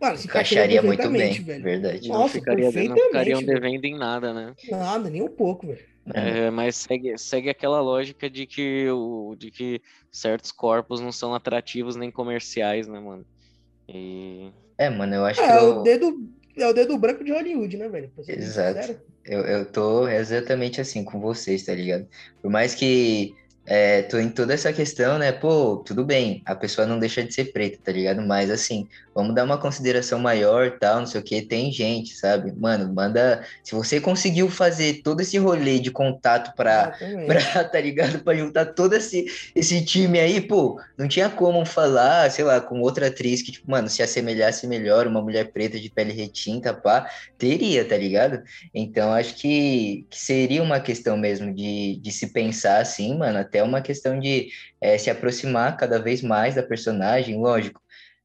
[0.00, 1.62] Mano, se encaixaria muito bem, velho.
[1.62, 2.08] verdade.
[2.08, 4.54] Nossa, não, ficaria, não ficariam devendo em nada, né?
[4.70, 5.84] Nada, nem um pouco, velho.
[6.14, 11.34] É, mas segue, segue aquela lógica de que, o, de que certos corpos não são
[11.34, 13.26] atrativos nem comerciais, né, mano?
[13.88, 14.50] E...
[14.78, 15.52] É, mano, eu acho é, que.
[15.52, 15.80] É eu...
[15.80, 18.10] o dedo, é o dedo branco de Hollywood, né, velho?
[18.26, 19.00] Exato.
[19.28, 22.08] Eu, eu tô exatamente assim com vocês, tá ligado?
[22.40, 23.34] Por mais que
[23.70, 25.30] é, tô em toda essa questão, né?
[25.30, 28.22] Pô, tudo bem, a pessoa não deixa de ser preta, tá ligado?
[28.22, 31.42] Mas assim, vamos dar uma consideração maior, tal, não sei o que.
[31.42, 32.50] Tem gente, sabe?
[32.56, 33.44] Mano, manda.
[33.62, 38.20] Se você conseguiu fazer todo esse rolê de contato pra, pra tá ligado?
[38.20, 42.80] Pra juntar todo esse, esse time aí, pô, não tinha como falar, sei lá, com
[42.80, 47.10] outra atriz que, tipo, mano, se assemelhasse melhor, uma mulher preta de pele retinta, pá,
[47.36, 48.42] teria, tá ligado?
[48.72, 53.57] Então, acho que, que seria uma questão mesmo de, de se pensar assim, mano, até
[53.58, 54.48] até uma questão de
[54.80, 57.80] é, se aproximar cada vez mais da personagem, lógico.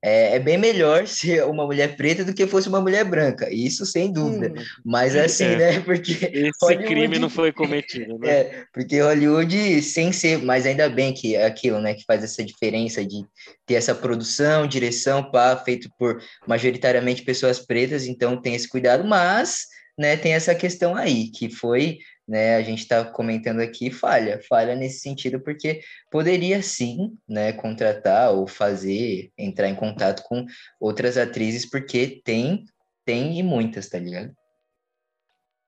[0.05, 3.85] É, é, bem melhor ser uma mulher preta do que fosse uma mulher branca, isso
[3.85, 4.49] sem dúvida.
[4.49, 5.55] Hum, Mas assim, é.
[5.55, 5.79] né?
[5.79, 6.11] Porque.
[6.11, 6.87] Esse Hollywood...
[6.87, 8.29] crime não foi cometido, né?
[8.29, 10.39] É, porque Hollywood, sem ser.
[10.39, 11.93] Mas ainda bem que é aquilo, né?
[11.93, 13.23] Que faz essa diferença de
[13.65, 19.71] ter essa produção, direção, pá, feito por majoritariamente pessoas pretas, então tem esse cuidado, mas.
[19.95, 24.75] Né, tem essa questão aí, que foi né, a gente está comentando aqui, falha, falha
[24.75, 30.45] nesse sentido, porque poderia sim, né, contratar ou fazer, entrar em contato com
[30.79, 32.65] outras atrizes, porque tem,
[33.05, 34.33] tem e muitas, tá ligado?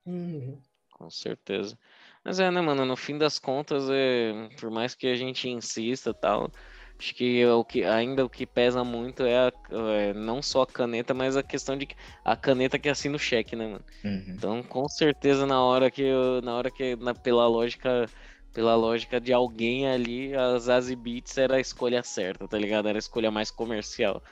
[0.05, 0.61] Uhum.
[0.93, 1.77] Com certeza.
[2.23, 6.13] Mas é, né, mano, no fim das contas, é, por mais que a gente insista
[6.13, 6.49] tal,
[6.97, 10.67] Acho que o que ainda o que pesa muito é, a, é, não só a
[10.67, 11.87] caneta, mas a questão de
[12.23, 13.85] a caneta que assina o cheque, né, mano?
[14.03, 14.25] Uhum.
[14.29, 16.09] Então, com certeza na hora que
[16.41, 18.07] na hora que na, pela lógica
[18.53, 22.87] pela lógica de alguém ali, a Zazie Beats era a escolha certa, tá ligado?
[22.87, 24.23] Era a escolha mais comercial.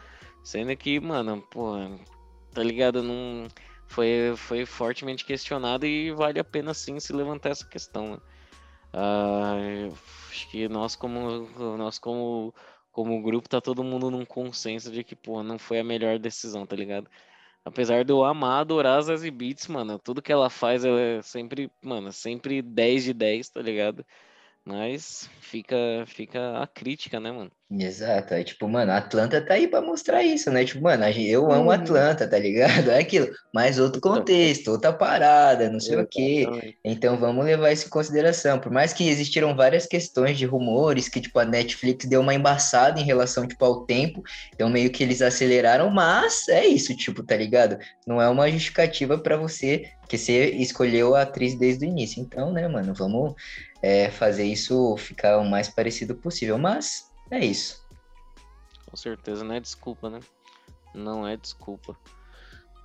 [0.41, 1.75] Sendo que, mano, pô,
[2.53, 3.03] tá ligado?
[3.03, 3.49] Não
[3.87, 8.11] foi foi fortemente questionado e vale a pena sim se levantar essa questão.
[8.13, 8.17] Né?
[8.93, 9.91] Uh,
[10.29, 12.53] acho que nós como nós como
[12.91, 16.65] como grupo tá todo mundo num consenso de que pô, não foi a melhor decisão,
[16.65, 17.09] tá ligado?
[17.65, 21.71] Apesar de eu amar, adorar as Zazie Beats, mano, tudo que ela faz é sempre,
[21.81, 24.05] mano, sempre 10 de 10, tá ligado?
[24.65, 25.77] Mas fica,
[26.07, 27.51] fica a crítica, né, mano?
[27.79, 28.35] Exato.
[28.35, 30.63] Aí, tipo, mano, a Atlanta tá aí pra mostrar isso, né?
[30.63, 31.71] Tipo, mano, eu amo uhum.
[31.71, 32.63] Atlanta, tá ligado?
[32.93, 33.27] É aquilo.
[33.51, 36.45] Mas outro contexto, outra parada, não sei Exatamente.
[36.45, 36.75] o quê.
[36.83, 38.59] Então vamos levar isso em consideração.
[38.59, 42.99] Por mais que existiram várias questões de rumores que, tipo, a Netflix deu uma embaçada
[42.99, 44.21] em relação, tipo, ao tempo.
[44.53, 47.79] Então meio que eles aceleraram, mas é isso, tipo, tá ligado?
[48.05, 52.21] Não é uma justificativa para você que você escolheu a atriz desde o início.
[52.21, 53.33] Então, né, mano, vamos
[53.81, 56.57] é, fazer isso ficar o mais parecido possível.
[56.59, 57.83] Mas é isso.
[58.85, 60.19] Com certeza, não é desculpa, né?
[60.93, 61.97] Não é desculpa.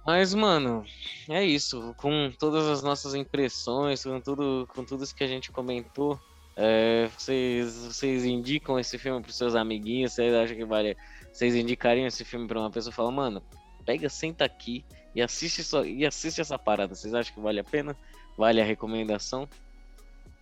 [0.07, 0.87] Mas, mano,
[1.29, 1.95] é isso.
[1.99, 6.19] Com todas as nossas impressões, com tudo, com tudo isso que a gente comentou,
[6.57, 10.15] é, vocês, vocês indicam esse filme para seus amiguinhos?
[10.15, 10.97] Vocês acham que vale?
[11.31, 13.43] Vocês indicariam esse filme para uma pessoa falam, mano,
[13.85, 14.85] pega, senta aqui
[15.15, 16.95] e assiste, só, e assiste essa parada.
[16.95, 17.97] Vocês acham que vale a pena?
[18.37, 19.49] Vale a recomendação?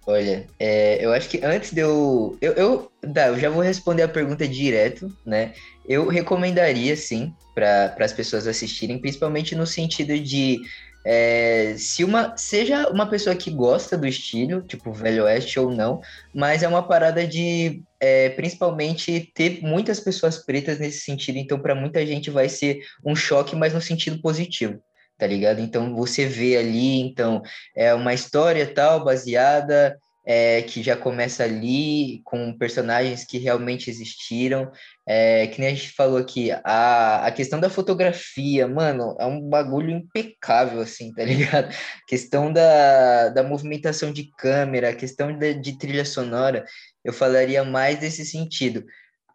[0.07, 2.39] Olha, é, eu acho que antes de eu.
[2.41, 5.53] Eu, eu, tá, eu já vou responder a pergunta direto, né?
[5.85, 10.61] Eu recomendaria, sim, para as pessoas assistirem, principalmente no sentido de.
[11.05, 16.01] É, se uma seja uma pessoa que gosta do estilo, tipo Velho Oeste ou não,
[16.35, 21.77] mas é uma parada de é, principalmente ter muitas pessoas pretas nesse sentido, então para
[21.77, 24.81] muita gente vai ser um choque, mas no sentido positivo
[25.19, 25.61] tá ligado?
[25.61, 27.43] Então você vê ali, então,
[27.75, 34.71] é uma história tal baseada é, que já começa ali com personagens que realmente existiram.
[35.07, 39.41] É, que nem a gente falou aqui, a, a questão da fotografia, mano, é um
[39.41, 41.73] bagulho impecável, assim, tá ligado?
[42.09, 46.65] questão da, da movimentação de câmera, a questão de, de trilha sonora,
[47.05, 48.85] eu falaria mais desse sentido.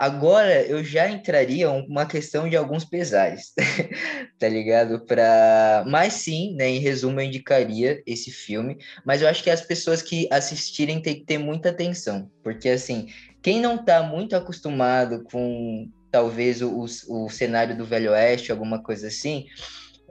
[0.02, 3.54] Agora eu já entraria uma questão de alguns pesares,
[4.40, 5.06] tá ligado?
[5.06, 5.86] Pra...
[5.88, 10.02] Mas sim, né, em resumo, eu indicaria esse filme, mas eu acho que as pessoas
[10.02, 13.10] que assistirem têm que ter muita atenção, porque assim,
[13.44, 19.06] quem não tá muito acostumado com talvez o, o, cenário do Velho Oeste, alguma coisa
[19.06, 19.46] assim,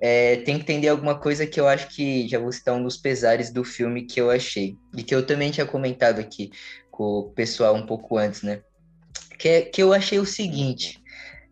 [0.00, 2.96] é, tem que entender alguma coisa que eu acho que já vou citar um dos
[2.96, 4.76] pesares do filme que eu achei.
[4.96, 6.53] E que eu também tinha comentado aqui
[6.92, 8.62] com o pessoal um pouco antes, né?
[9.40, 11.00] Que, é, que eu achei o seguinte.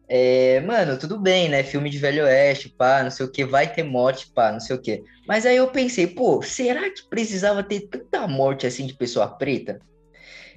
[0.08, 1.62] É, mano, tudo bem, né?
[1.62, 4.76] Filme de Velho Oeste, pá, não sei o que, vai ter morte, pá, não sei
[4.76, 5.02] o que.
[5.26, 9.80] Mas aí eu pensei, pô, será que precisava ter tanta morte assim de pessoa preta?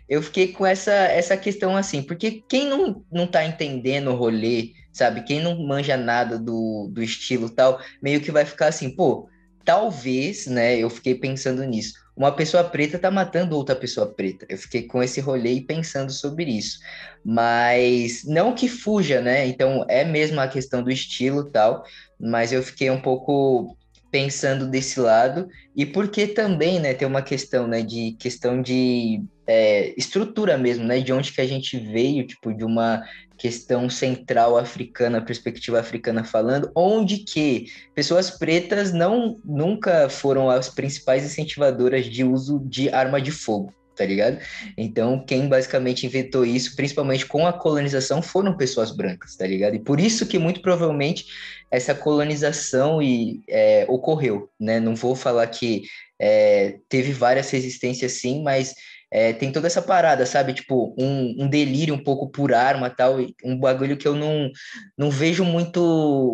[0.07, 4.73] Eu fiquei com essa, essa questão assim, porque quem não, não tá entendendo o rolê
[4.91, 5.23] sabe?
[5.23, 9.29] Quem não manja nada do, do estilo tal, meio que vai ficar assim, pô,
[9.63, 10.77] talvez, né?
[10.77, 11.93] Eu fiquei pensando nisso.
[12.21, 14.45] Uma pessoa preta tá matando outra pessoa preta.
[14.47, 16.77] Eu fiquei com esse rolê e pensando sobre isso.
[17.25, 19.47] Mas não que fuja, né?
[19.47, 21.84] Então é mesmo a questão do estilo tal,
[22.19, 23.75] mas eu fiquei um pouco
[24.12, 29.91] pensando desse lado e porque também, né, tem uma questão, né, de questão de é,
[29.97, 33.01] estrutura mesmo, né, de onde que a gente veio, tipo, de uma
[33.41, 41.25] questão central africana, perspectiva africana falando, onde que pessoas pretas não nunca foram as principais
[41.25, 44.38] incentivadoras de uso de arma de fogo, tá ligado?
[44.77, 49.75] Então, quem basicamente inventou isso, principalmente com a colonização, foram pessoas brancas, tá ligado?
[49.75, 51.25] E por isso que muito provavelmente
[51.71, 54.80] essa colonização e, é, ocorreu, né?
[54.80, 55.82] Não vou falar que
[56.19, 58.75] é, teve várias resistências sim, mas
[59.12, 60.54] é, tem toda essa parada, sabe?
[60.54, 64.50] Tipo, um, um, delírio um pouco por arma tal, um bagulho que eu não,
[64.97, 65.82] não vejo muito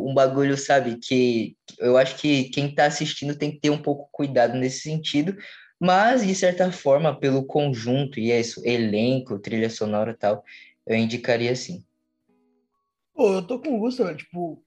[0.08, 1.00] um bagulho, sabe?
[1.00, 5.36] Que eu acho que quem tá assistindo tem que ter um pouco cuidado nesse sentido,
[5.80, 10.44] mas de certa forma, pelo conjunto, e é isso, elenco, trilha sonora tal,
[10.86, 11.84] eu indicaria sim.
[13.16, 14.64] Pô, eu tô com o Gusto, tipo,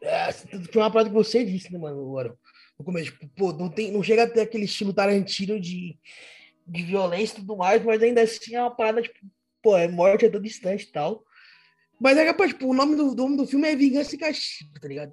[0.00, 2.34] é, foi uma parada que você disse, né, mano, agora.
[2.78, 5.96] No começo, tipo, pô, não, tem, não chega a ter aquele estilo Tarantino de
[6.66, 9.18] de violência e tudo mais, mas ainda assim é uma parada, tipo,
[9.62, 11.24] pô, é morte a todo instante e tal.
[12.00, 14.88] Mas é capaz, tipo, o nome do, nome do filme é Vingança e Castigo, tá
[14.88, 15.12] ligado?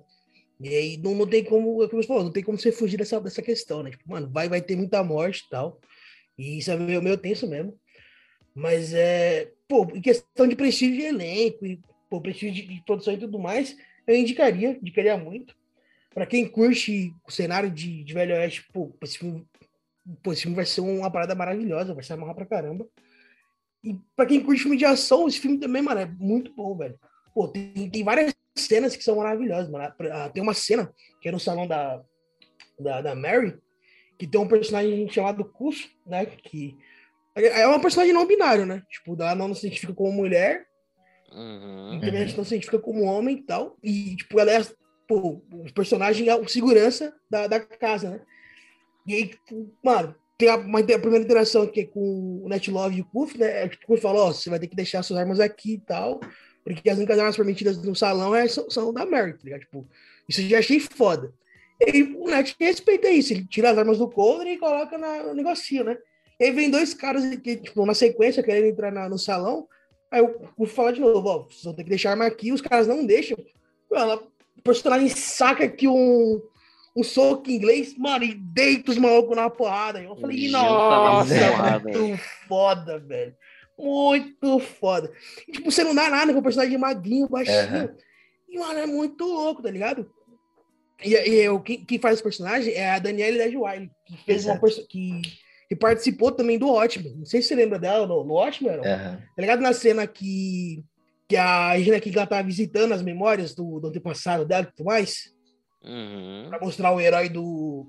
[0.60, 2.98] E aí não, não tem como, é como você falou, não tem como você fugir
[2.98, 3.92] dessa, dessa questão, né?
[3.92, 5.80] Tipo, mano, vai, vai ter muita morte e tal.
[6.38, 7.78] E isso é meio, meio tenso mesmo.
[8.54, 13.14] Mas é, pô, em questão de prestígio de elenco e pô, prestígio de, de produção
[13.14, 15.56] e tudo mais, eu indicaria, indicaria muito.
[16.14, 19.48] Para quem curte o cenário de, de Velho Oeste, pô, esse filme
[20.24, 22.88] pô, esse filme vai ser uma parada maravilhosa, vai ser amarrar pra caramba.
[23.84, 27.00] E pra quem curte filme de ação, esse filme também, mano, é muito bom, velho.
[27.34, 29.94] Pô, tem, tem várias cenas que são maravilhosas, mano.
[30.12, 32.02] Ah, tem uma cena que é no salão da,
[32.80, 33.58] da, da Mary,
[34.18, 36.26] que tem um personagem chamado Cus, né?
[36.26, 36.78] Que
[37.36, 38.84] é uma personagem não binário, né?
[38.90, 40.68] Tipo, ela não se identifica como mulher,
[41.32, 42.00] uhum.
[42.00, 43.78] também não se identifica como homem e tal.
[43.82, 44.62] E, tipo, ela é
[45.08, 48.22] pô, o personagem é o segurança da, da casa, né?
[49.06, 49.32] E aí,
[49.84, 53.64] mano, tem a, uma, a primeira interação aqui com o Netlove e o Kuf, né?
[53.64, 56.20] É o Kuf falou, ó, você vai ter que deixar suas armas aqui e tal,
[56.64, 59.62] porque as únicas armas permitidas no salão é, são, são da Mary, tá ligado?
[59.62, 59.88] Tipo,
[60.28, 61.32] isso eu já achei foda.
[61.80, 65.34] E o Net respeita isso, ele tira as armas do coldre e coloca na, no
[65.34, 65.98] negocinho, né?
[66.40, 69.68] E aí vem dois caras que, tipo, na sequência, querendo entrar na, no salão,
[70.10, 72.52] aí o Kuf fala de novo, ó, vocês vão ter que deixar a arma aqui,
[72.52, 73.38] os caras não deixam.
[73.92, 76.42] Ela, o personagem saca aqui um,
[76.96, 80.02] um soco inglês, mano, e deita os malucos na porrada.
[80.02, 83.36] Eu falei, nossa, muito foda, velho.
[83.78, 85.12] Muito foda.
[85.48, 87.82] E, tipo, você não dá nada com o personagem magrinho, baixinho.
[87.82, 87.96] Uhum.
[88.50, 90.12] E, mano, é muito louco, tá ligado?
[91.04, 94.64] E, e eu, quem, quem faz o personagem é a Danielle Ledwile, que fez Exato.
[94.64, 95.22] uma que,
[95.70, 98.82] que participou também do ótimo Não sei se você lembra dela no, no Watchmen, uhum.
[98.84, 99.62] tá ligado?
[99.62, 100.84] Na cena que,
[101.28, 104.86] que a Regina King ela tá visitando as memórias do, do antepassado dela e tudo
[104.86, 105.34] mais.
[105.84, 106.46] Uhum.
[106.50, 107.88] Pra mostrar o herói do,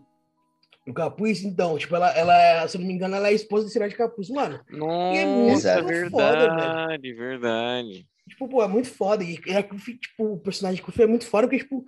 [0.86, 1.42] do Capuz.
[1.42, 3.96] Então, tipo, ela, ela, se eu não me engano, ela é esposa desse herói de
[3.96, 4.30] Capuz.
[4.30, 6.56] Mano, Nossa, é muito verdade, foda,
[6.88, 7.16] velho.
[7.16, 8.06] verdade.
[8.28, 9.22] Tipo, pô, é muito foda.
[9.24, 11.84] E é, tipo, o personagem de Kufi é muito foda, porque, tipo,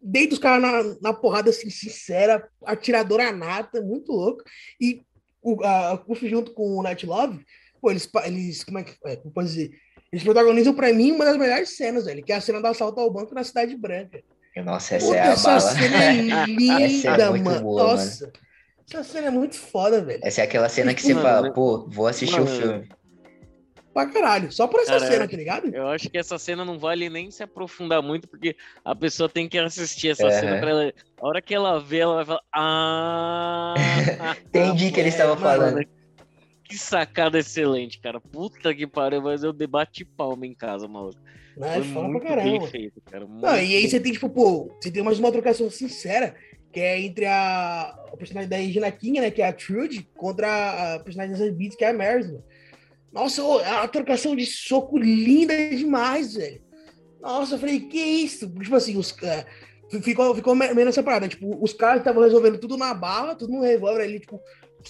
[0.00, 4.42] deita os caras na, na porrada, assim, sincera, atiradora nata, muito louco.
[4.80, 5.02] E
[5.42, 7.44] o, a, Kufi junto com o Night Love,
[7.80, 9.70] pô, eles, eles como é que, é, como dizer?
[10.12, 13.00] Eles protagonizam pra mim uma das melhores cenas, velho, que é a cena do assalto
[13.00, 14.22] ao banco na Cidade Branca.
[14.56, 15.60] Nossa, essa Puta, é a essa bala.
[15.60, 16.12] Cena é
[16.46, 17.60] linda, é mano.
[17.60, 18.26] Boa, Nossa.
[18.26, 18.32] Mano.
[18.92, 20.20] Essa cena é muito foda, velho.
[20.22, 22.88] Essa é aquela cena que você mano, fala, pô, vou assistir mano, o filme.
[23.94, 25.74] Pra caralho, só por essa Cara, cena, tá ligado?
[25.74, 29.48] Eu acho que essa cena não vale nem se aprofundar muito, porque a pessoa tem
[29.48, 30.92] que assistir essa cena pra ela.
[31.20, 32.42] A hora que ela vê, ela vai falar.
[32.54, 33.74] Ah!
[34.46, 35.84] Entendi o que eles estavam falando.
[36.70, 38.20] Que sacada excelente, cara.
[38.20, 41.18] Puta que pariu, mas eu debati palma em casa, maluco.
[41.56, 42.66] Não, é foda pra caramba.
[42.68, 43.26] Feito, cara.
[43.26, 46.36] Não, e aí você tem, tipo, pô, você tem mais uma trocação sincera,
[46.72, 50.94] que é entre a, a personagem da Regina King, né, que é a Trude, contra
[50.94, 52.40] a personagem das Beats, que é a Marisma.
[53.12, 53.42] Nossa,
[53.82, 56.62] a trocação de soco linda demais, velho.
[57.20, 58.48] Nossa, eu falei, que isso?
[58.48, 61.26] Tipo assim, os, uh, ficou, ficou meio nessa parada.
[61.26, 64.40] Tipo, os caras estavam resolvendo tudo na bala, tudo no revólver ali, tipo,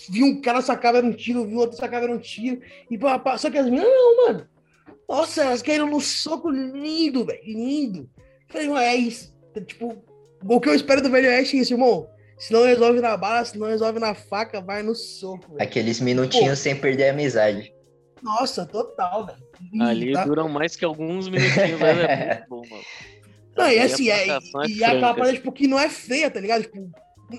[0.08, 2.60] viu um cara sacava era um tiro, viu outro sacava era um tiro.
[2.90, 4.48] E pá, só que as meninas, não, mano.
[5.08, 7.42] Nossa, elas caíram no soco lindo, velho.
[7.44, 8.08] Lindo.
[8.48, 9.34] falei, mano, é isso.
[9.66, 10.02] Tipo,
[10.44, 12.08] o que eu espero do Velho Oeste é isso, irmão.
[12.38, 15.48] Se não resolve na bala, se não resolve na faca, vai no soco.
[15.48, 15.62] Véio.
[15.62, 16.62] Aqueles minutinhos Pô.
[16.62, 17.74] sem perder a amizade.
[18.22, 19.82] Nossa, total, velho.
[19.82, 20.24] Ali tá...
[20.24, 22.84] duram mais que alguns minutinhos, mas é muito bom, mano.
[23.56, 24.38] Não, e assim, é, e, é
[24.68, 26.62] e aquela parada, tipo, que não é feia, tá ligado?
[26.62, 26.90] Tipo,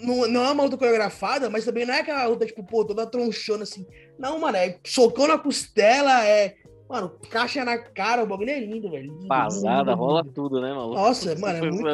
[0.04, 3.06] não, não é uma luta coreografada, mas também não é aquela luta, tipo, pô, toda
[3.06, 3.86] tronchona assim.
[4.18, 6.56] Não, mano, é socão na costela, é.
[6.90, 9.18] Mano, caixa na cara, o bagulho é lindo, velho.
[9.28, 10.96] Vazada, rola tudo, né, maluco?
[10.96, 11.88] Nossa, mano, é muito.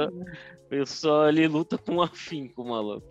[0.65, 3.07] O pessoal ali luta com afinco, maluco.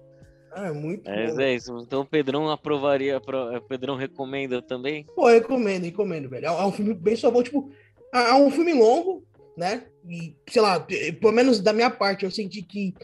[0.52, 1.40] Ah, é muito Mas bom.
[1.40, 1.78] é isso.
[1.78, 3.18] Então o Pedrão aprovaria.
[3.18, 5.04] O Pedrão recomenda também?
[5.14, 6.46] Pô, recomendo, recomendo, velho.
[6.46, 7.70] É um filme bem só bom, tipo.
[8.12, 9.22] É um filme longo,
[9.56, 9.84] né?
[10.08, 12.94] E, sei lá, pelo menos da minha parte, eu senti que,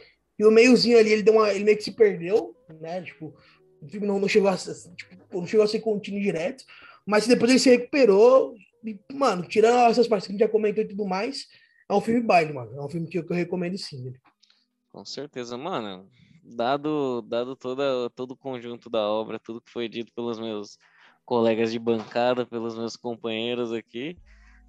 [0.44, 3.02] o meiozinho ali, ele, deu uma, ele meio que se perdeu, né?
[3.02, 3.34] Tipo,
[3.80, 6.64] o filme não, não, chegou a, tipo, não chegou a ser contínuo direto,
[7.06, 8.54] mas depois ele se recuperou.
[8.84, 11.46] E, mano, tirando essas partes que a gente já comentou e tudo mais,
[11.88, 12.76] é um filme baile, mano.
[12.76, 14.04] É um filme que eu, que eu recomendo sim.
[14.04, 14.12] Né?
[14.90, 16.08] Com certeza, mano.
[16.42, 20.76] Dado, dado toda, todo o conjunto da obra, tudo que foi dito pelos meus
[21.24, 24.16] colegas de bancada, pelos meus companheiros aqui,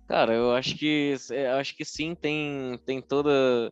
[0.08, 1.16] Cara, eu acho que
[1.60, 3.72] acho que sim, tem, tem toda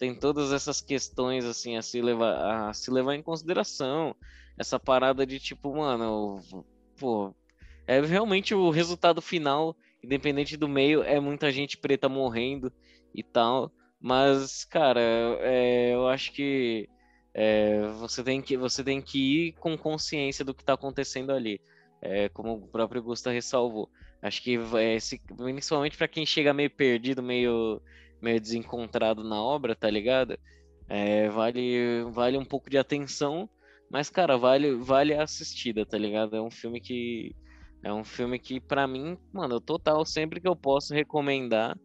[0.00, 4.16] tem todas essas questões assim a se levar a se levar em consideração.
[4.58, 6.40] Essa parada de tipo, mano,
[6.98, 7.34] pô,
[7.86, 12.72] é realmente o resultado final, independente do meio, é muita gente preta morrendo
[13.14, 13.70] e tal.
[14.00, 15.00] Mas, cara,
[15.40, 16.88] é, eu acho que
[17.34, 21.60] é, você, tem que você tem que ir com consciência do que está acontecendo ali.
[22.00, 23.90] É, como o próprio Gusta ressalvou.
[24.22, 24.96] Acho que é,
[25.36, 27.82] principalmente para quem chega meio perdido, meio,
[28.22, 30.38] meio desencontrado na obra, tá ligado?
[30.88, 33.48] É, vale, vale um pouco de atenção,
[33.90, 36.36] mas, cara, vale, vale a assistida, tá ligado?
[36.36, 37.34] É um filme que.
[37.82, 41.76] É um filme que, para mim, mano, total, sempre que eu posso recomendar,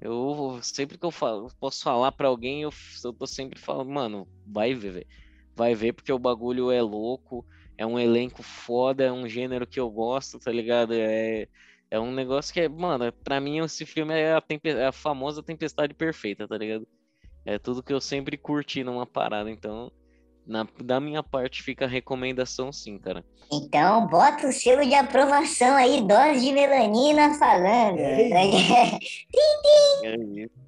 [0.00, 2.70] eu sempre que eu falo, posso falar para alguém, eu,
[3.04, 5.06] eu tô sempre falando, mano, vai ver,
[5.54, 7.46] vai ver porque o bagulho é louco,
[7.78, 10.92] é um elenco foda, é um gênero que eu gosto, tá ligado?
[10.94, 11.46] É,
[11.90, 15.42] é um negócio que é, mano, pra mim esse filme é a, é a famosa
[15.42, 16.86] tempestade perfeita, tá ligado?
[17.44, 19.92] É tudo que eu sempre curti numa parada, então
[20.46, 23.24] na, da minha parte fica a recomendação sim, cara.
[23.52, 27.98] Então, bota o selo de aprovação aí, dose de melanina falando.
[27.98, 28.30] É
[30.02, 30.66] é isso.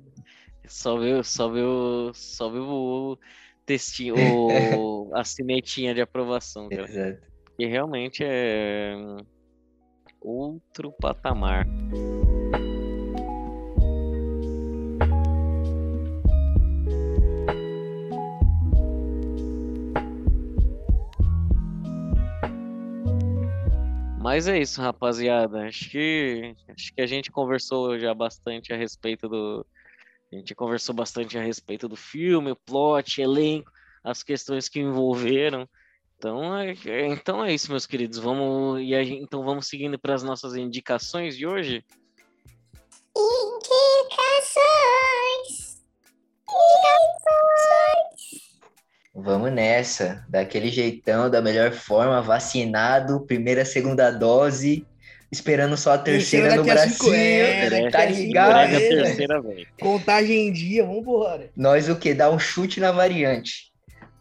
[0.68, 3.18] Só viu, só viu, só viu o
[3.64, 6.84] textinho, o, a cinetinha de aprovação, cara.
[6.84, 7.26] Exato.
[7.58, 8.94] E realmente é
[10.20, 11.66] outro patamar.
[24.28, 25.66] Mas é isso, rapaziada.
[25.66, 29.66] Acho que acho que a gente conversou já bastante a respeito do
[30.30, 33.72] a gente conversou bastante a respeito do filme, o plot, elenco,
[34.04, 35.68] as questões que envolveram.
[36.18, 38.18] Então é, é, então é isso, meus queridos.
[38.18, 41.84] Vamos e gente, então vamos seguindo para as nossas indicações de hoje.
[43.16, 44.58] Indicações.
[46.48, 47.78] Indicações.
[49.14, 54.84] Vamos nessa, daquele jeitão, da melhor forma, vacinado, primeira, segunda dose,
[55.30, 57.14] esperando só a terceira no Brasil.
[57.14, 58.70] É, tá ligado?
[59.80, 61.48] Contagem em dia, vambora.
[61.56, 62.12] Nós o que?
[62.12, 63.67] Dá um chute na variante.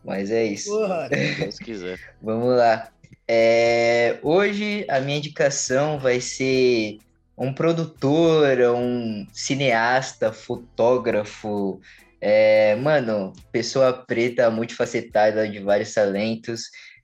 [0.08, 0.72] Mas é isso.
[0.72, 1.99] Porra, Deus quiser.
[2.22, 2.89] Vamos lá.
[3.28, 6.99] É, hoje a minha indicação vai ser
[7.38, 11.82] um produtor, um cineasta, fotógrafo,
[12.22, 16.64] é, mano, pessoa preta multifacetada de vários talentos,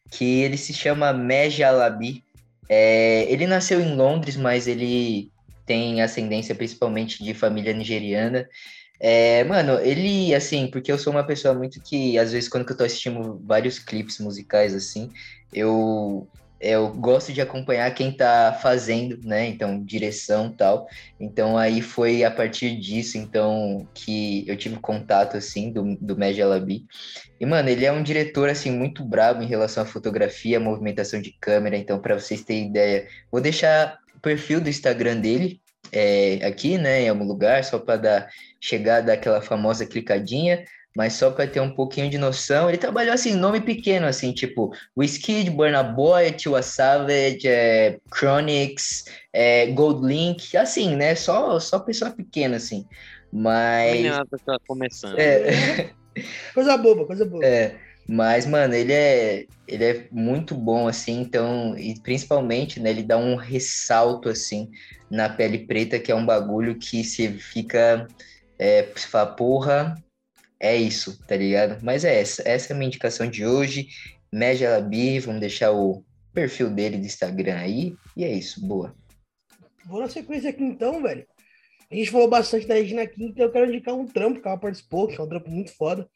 [0.09, 2.23] que ele se chama Meja Alabi.
[2.69, 5.29] É, ele nasceu em Londres, mas ele
[5.65, 8.47] tem ascendência principalmente de família nigeriana.
[9.05, 12.77] É, mano, ele, assim, porque eu sou uma pessoa muito que, às vezes, quando eu
[12.77, 15.09] tô assistindo vários clipes musicais, assim,
[15.51, 16.25] eu,
[16.57, 19.45] eu gosto de acompanhar quem tá fazendo, né?
[19.45, 20.87] Então, direção tal.
[21.19, 26.47] Então, aí foi a partir disso, então, que eu tive contato, assim, do, do Media
[26.47, 26.85] Labi.
[27.41, 31.35] E, mano, ele é um diretor, assim, muito brabo em relação à fotografia, movimentação de
[31.41, 31.75] câmera.
[31.75, 35.61] Então, para vocês terem ideia, vou deixar o perfil do Instagram dele
[35.93, 38.29] é, aqui, né, em algum lugar, só para dar
[38.59, 40.63] chegar daquela famosa clicadinha,
[40.95, 44.71] mas só para ter um pouquinho de noção, ele trabalhou assim, nome pequeno, assim, tipo
[44.97, 51.15] Whiskey, Burna Boy, Tiwa Savage, é, Chronix, é, Gold Link, assim, né?
[51.15, 52.85] Só, só pessoa pequena, assim.
[53.31, 54.03] Mas.
[54.03, 55.17] Não tá começando.
[55.17, 55.91] É,
[56.53, 57.45] Coisa boba, coisa boba.
[57.45, 57.75] É.
[58.13, 63.17] Mas, mano, ele é, ele é muito bom, assim, então, e principalmente, né, ele dá
[63.17, 64.69] um ressalto, assim,
[65.09, 68.07] na pele preta, que é um bagulho que se fica,
[68.59, 69.95] é, você fala, porra,
[70.59, 71.83] é isso, tá ligado?
[71.83, 73.87] Mas é essa, essa é a minha indicação de hoje,
[74.31, 78.95] Meja Labi, vamos deixar o perfil dele do Instagram aí, e é isso, boa.
[79.87, 81.25] Vou na sequência aqui então, velho.
[81.89, 84.57] A gente falou bastante da Regina King, então eu quero indicar um trampo que ela
[84.57, 86.07] participou, que é um trampo muito foda.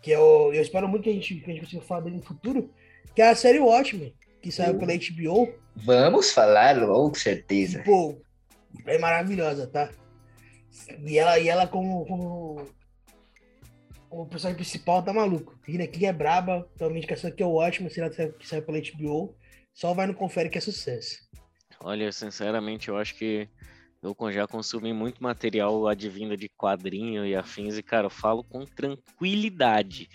[0.00, 2.16] Que é o, eu espero muito que a gente, que a gente consiga falar dele
[2.16, 2.70] no futuro,
[3.14, 5.52] que é a série Watchmen, que saiu pela HBO.
[5.76, 7.82] Vamos falar, com certeza.
[7.84, 8.20] pô,
[8.86, 9.90] é maravilhosa, tá?
[11.04, 12.66] E ela, e ela como, como,
[14.08, 15.58] como personagem principal tá maluco.
[15.64, 18.80] Regina King é braba, então a minha indicação aqui é o Watchmen, que saiu pela
[18.80, 19.36] HBO.
[19.74, 21.18] Só vai no confere que é sucesso.
[21.80, 23.48] Olha, sinceramente, eu acho que
[24.02, 28.64] eu já consumi muito material advindo de quadrinho e afins, e, cara, eu falo com
[28.64, 30.08] tranquilidade.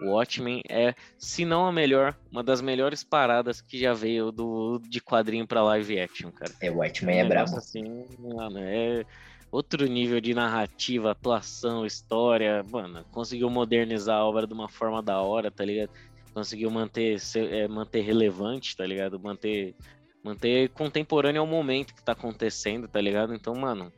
[0.00, 4.80] O Watchmen é, se não a melhor, uma das melhores paradas que já veio do,
[4.88, 6.52] de quadrinho para live action, cara.
[6.60, 7.56] É, o Watchmen é, é brabo.
[7.56, 9.04] Assim, mano, é
[9.50, 12.64] outro nível de narrativa, atuação, história.
[12.70, 15.90] Mano, conseguiu modernizar a obra de uma forma da hora, tá ligado?
[16.32, 19.20] Conseguiu manter, é, manter relevante, tá ligado?
[19.20, 19.76] Manter
[20.24, 23.34] manter contemporâneo ao momento que tá acontecendo, tá ligado?
[23.34, 23.92] Então, mano,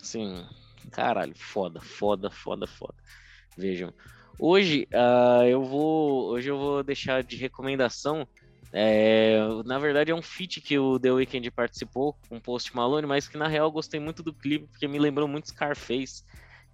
[0.00, 0.46] assim,
[0.92, 2.94] caralho, foda, foda, foda, foda.
[3.56, 3.92] Vejam.
[4.38, 8.28] Hoje, uh, eu vou, hoje eu vou deixar de recomendação.
[8.72, 13.06] É, na verdade, é um feat que o The Weeknd participou com o Post Malone,
[13.06, 16.24] mas que na real eu gostei muito do clipe porque me lembrou muito Scarface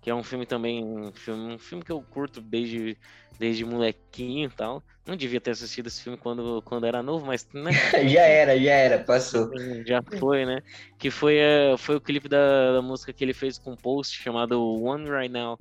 [0.01, 2.96] que é um filme também, um filme, um filme que eu curto desde,
[3.38, 4.82] desde molequinho e tal.
[5.07, 7.70] Não devia ter assistido esse filme quando, quando era novo, mas né?
[8.09, 9.51] já era, já era, passou.
[9.84, 10.62] Já foi, né?
[10.98, 14.62] Que foi, uh, foi o clipe da, da, música que ele fez com Post, chamado
[14.82, 15.59] One Right Now,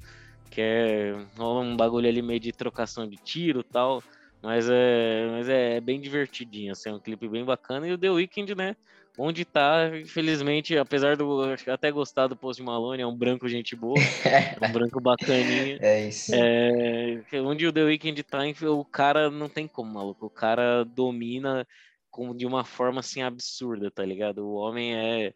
[0.50, 4.02] que é um bagulho ali meio de trocação de tiro e tal.
[4.42, 7.86] Mas é, mas é bem divertidinho, assim, é um clipe bem bacana.
[7.86, 8.76] E o The Weeknd, né?
[9.18, 13.97] Onde tá, infelizmente, apesar do até gostar do Post Malone, é um branco gente boa,
[14.26, 15.78] é um branco bacaninha.
[15.82, 16.32] É isso.
[16.34, 18.39] É, onde o The Weeknd tá,
[18.70, 20.26] o cara não tem como, maluco.
[20.26, 21.68] O cara domina
[22.10, 24.45] com, de uma forma assim absurda, tá ligado?
[24.45, 25.34] O homem é.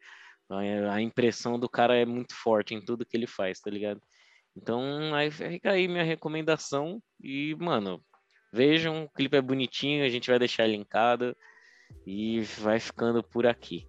[0.91, 3.99] A impressão do cara é muito forte em tudo que ele faz, tá ligado?
[4.55, 7.01] Então, aí fica aí minha recomendação.
[7.19, 8.03] E, mano,
[8.51, 11.35] vejam, o clipe é bonitinho, a gente vai deixar linkado.
[12.05, 13.87] E vai ficando por aqui.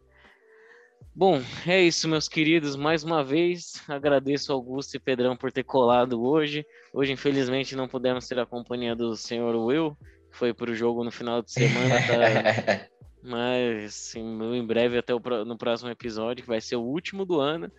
[1.16, 2.74] Bom, é isso, meus queridos.
[2.74, 6.66] Mais uma vez, agradeço Augusto e Pedrão por ter colado hoje.
[6.92, 9.96] Hoje, infelizmente, não pudemos ter a companhia do senhor Will,
[10.30, 11.94] que foi para o jogo no final de semana.
[12.06, 12.88] Tá...
[13.22, 17.40] Mas, sim, em breve, até o, no próximo episódio, que vai ser o último do
[17.40, 17.70] ano,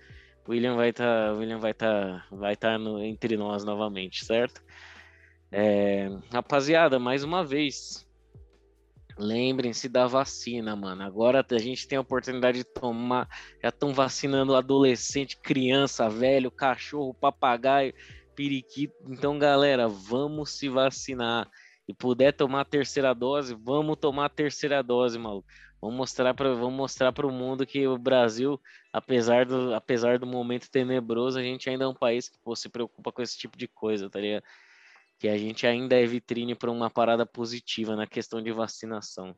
[0.48, 4.64] o William vai estar tá, William vai tá, vai tá no, entre nós novamente, certo?
[5.52, 8.05] É, rapaziada, mais uma vez,
[9.18, 11.02] Lembrem-se da vacina, mano.
[11.04, 13.30] Agora a gente tem a oportunidade de tomar.
[13.62, 17.94] Já estão vacinando adolescente, criança, velho, cachorro, papagaio,
[18.36, 18.94] periquito.
[19.08, 21.50] Então, galera, vamos se vacinar.
[21.88, 25.48] E puder tomar a terceira dose, vamos tomar a terceira dose, maluco.
[25.80, 28.60] Vamos mostrar para vamos mostrar para o mundo que o Brasil,
[28.92, 32.70] apesar do, apesar do momento tenebroso, a gente ainda é um país que pô, se
[32.70, 34.44] preocupa com esse tipo de coisa, tá ligado?
[35.18, 39.36] Que a gente ainda é vitrine para uma parada positiva na questão de vacinação.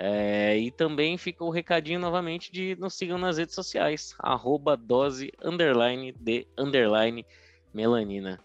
[0.00, 5.32] É, e também fica o recadinho novamente de nos sigam nas redes sociais, arroba dose
[5.42, 7.26] underline de underline
[7.74, 8.38] melanina.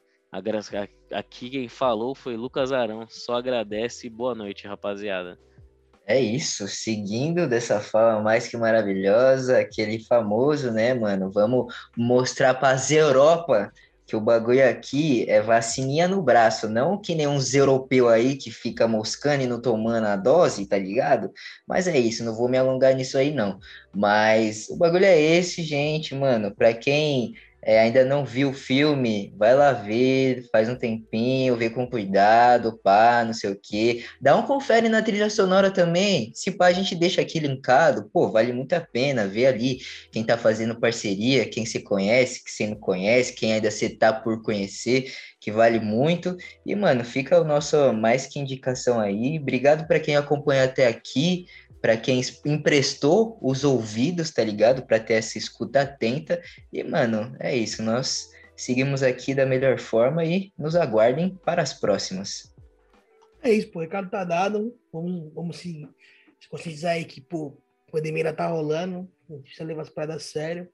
[1.12, 5.38] Aqui quem falou foi Lucas Arão, só agradece e boa noite, rapaziada.
[6.08, 11.32] É isso, seguindo dessa forma mais que maravilhosa, aquele famoso, né, mano?
[11.32, 13.72] Vamos mostrar para as Europa
[14.06, 18.52] que o bagulho aqui é vacininha no braço, não que nem uns europeus aí que
[18.52, 21.32] fica moscando e não tomando a dose, tá ligado?
[21.68, 23.60] Mas é isso, não vou me alongar nisso aí não.
[23.94, 26.54] Mas o bagulho é esse, gente, mano.
[26.54, 27.36] Para quem
[27.66, 32.78] é, ainda não viu o filme, vai lá ver, faz um tempinho, vê com cuidado,
[32.84, 34.04] pá, não sei o quê.
[34.20, 36.32] Dá um confere na trilha sonora também.
[36.34, 39.80] Se pá, a gente deixa aqui linkado, pô, vale muito a pena ver ali
[40.12, 44.12] quem tá fazendo parceria, quem se conhece, que você não conhece, quem ainda você tá
[44.12, 46.36] por conhecer, que vale muito.
[46.66, 49.40] E, mano, fica o nosso mais que indicação aí.
[49.40, 51.46] Obrigado para quem acompanha até aqui
[51.84, 54.84] para quem emprestou os ouvidos, tá ligado?
[54.84, 56.42] Para ter essa escuta atenta.
[56.72, 57.84] E, mano, é isso.
[57.84, 62.56] Nós seguimos aqui da melhor forma e nos aguardem para as próximas.
[63.42, 63.80] É isso, pô.
[63.80, 64.74] O recado tá dado.
[64.94, 65.86] Vamos, vamos se,
[66.40, 69.12] se conscientizar aí que, pô, a pandemia tá rolando.
[69.30, 70.70] A gente precisa levar as paradas a sério.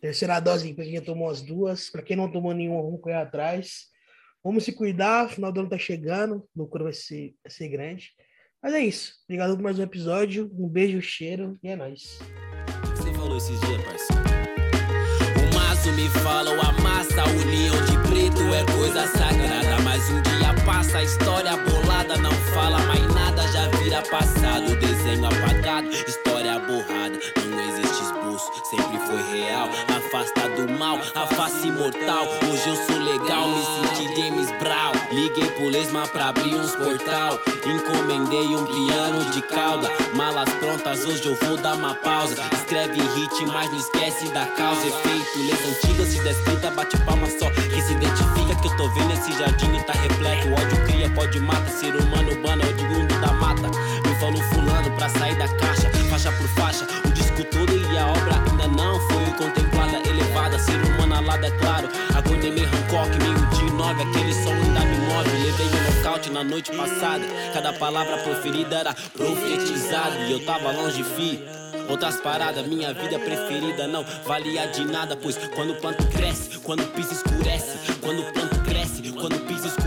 [0.00, 1.90] Terceira dose para quem já tomou as duas.
[1.90, 3.86] Para quem não tomou nenhuma, vamos correr atrás.
[4.40, 8.12] Vamos se cuidar, final do ano tá chegando, a loucura vai ser, vai ser grande.
[8.64, 9.12] Mas é isso.
[9.28, 10.50] Obrigado por mais um episódio.
[10.58, 12.18] Um beijo, cheiro e é nóis.
[12.96, 14.22] Você falou esses dias, parceiro.
[15.36, 19.82] O maço me fala, a união de preto é coisa sagrada.
[19.84, 24.74] Mas um dia passa, a história bolada não fala mais nada, já vira passado.
[24.80, 27.18] Desenho apagado, história borrada.
[27.46, 29.68] Não existe esboço, sempre foi real.
[29.94, 32.26] Afasta do mal, a face mortal.
[35.34, 37.40] Liguei pro Lesma pra abrir uns portal.
[37.66, 39.90] Encomendei um piano de cauda.
[40.14, 42.36] Malas prontas, hoje eu vou dar uma pausa.
[42.52, 44.86] Escreve hit, mas não esquece da causa.
[44.86, 47.50] Efeito, leis antigas, se descrita, bate palma só.
[47.50, 50.52] Que se identifica que eu tô vendo esse jardim tá repleto.
[50.52, 51.68] Ódio cria, pode mata.
[51.68, 53.68] Ser humano urbano é oriundo da mata.
[54.06, 56.86] Me falou fulano pra sair da caixa, faixa por faixa.
[57.04, 60.60] O disco todo e a obra ainda não foi contemplada, elevada.
[60.60, 61.73] Ser humano alada, é claro.
[66.34, 67.24] Na noite passada.
[67.52, 70.18] Cada palavra proferida era profetizada.
[70.26, 71.40] E eu tava longe, fi.
[71.88, 76.82] Outras paradas, minha vida preferida não valia de nada, pois quando o planto cresce, quando
[76.82, 79.83] o piso escurece, quando o planto cresce, quando o piso escurece,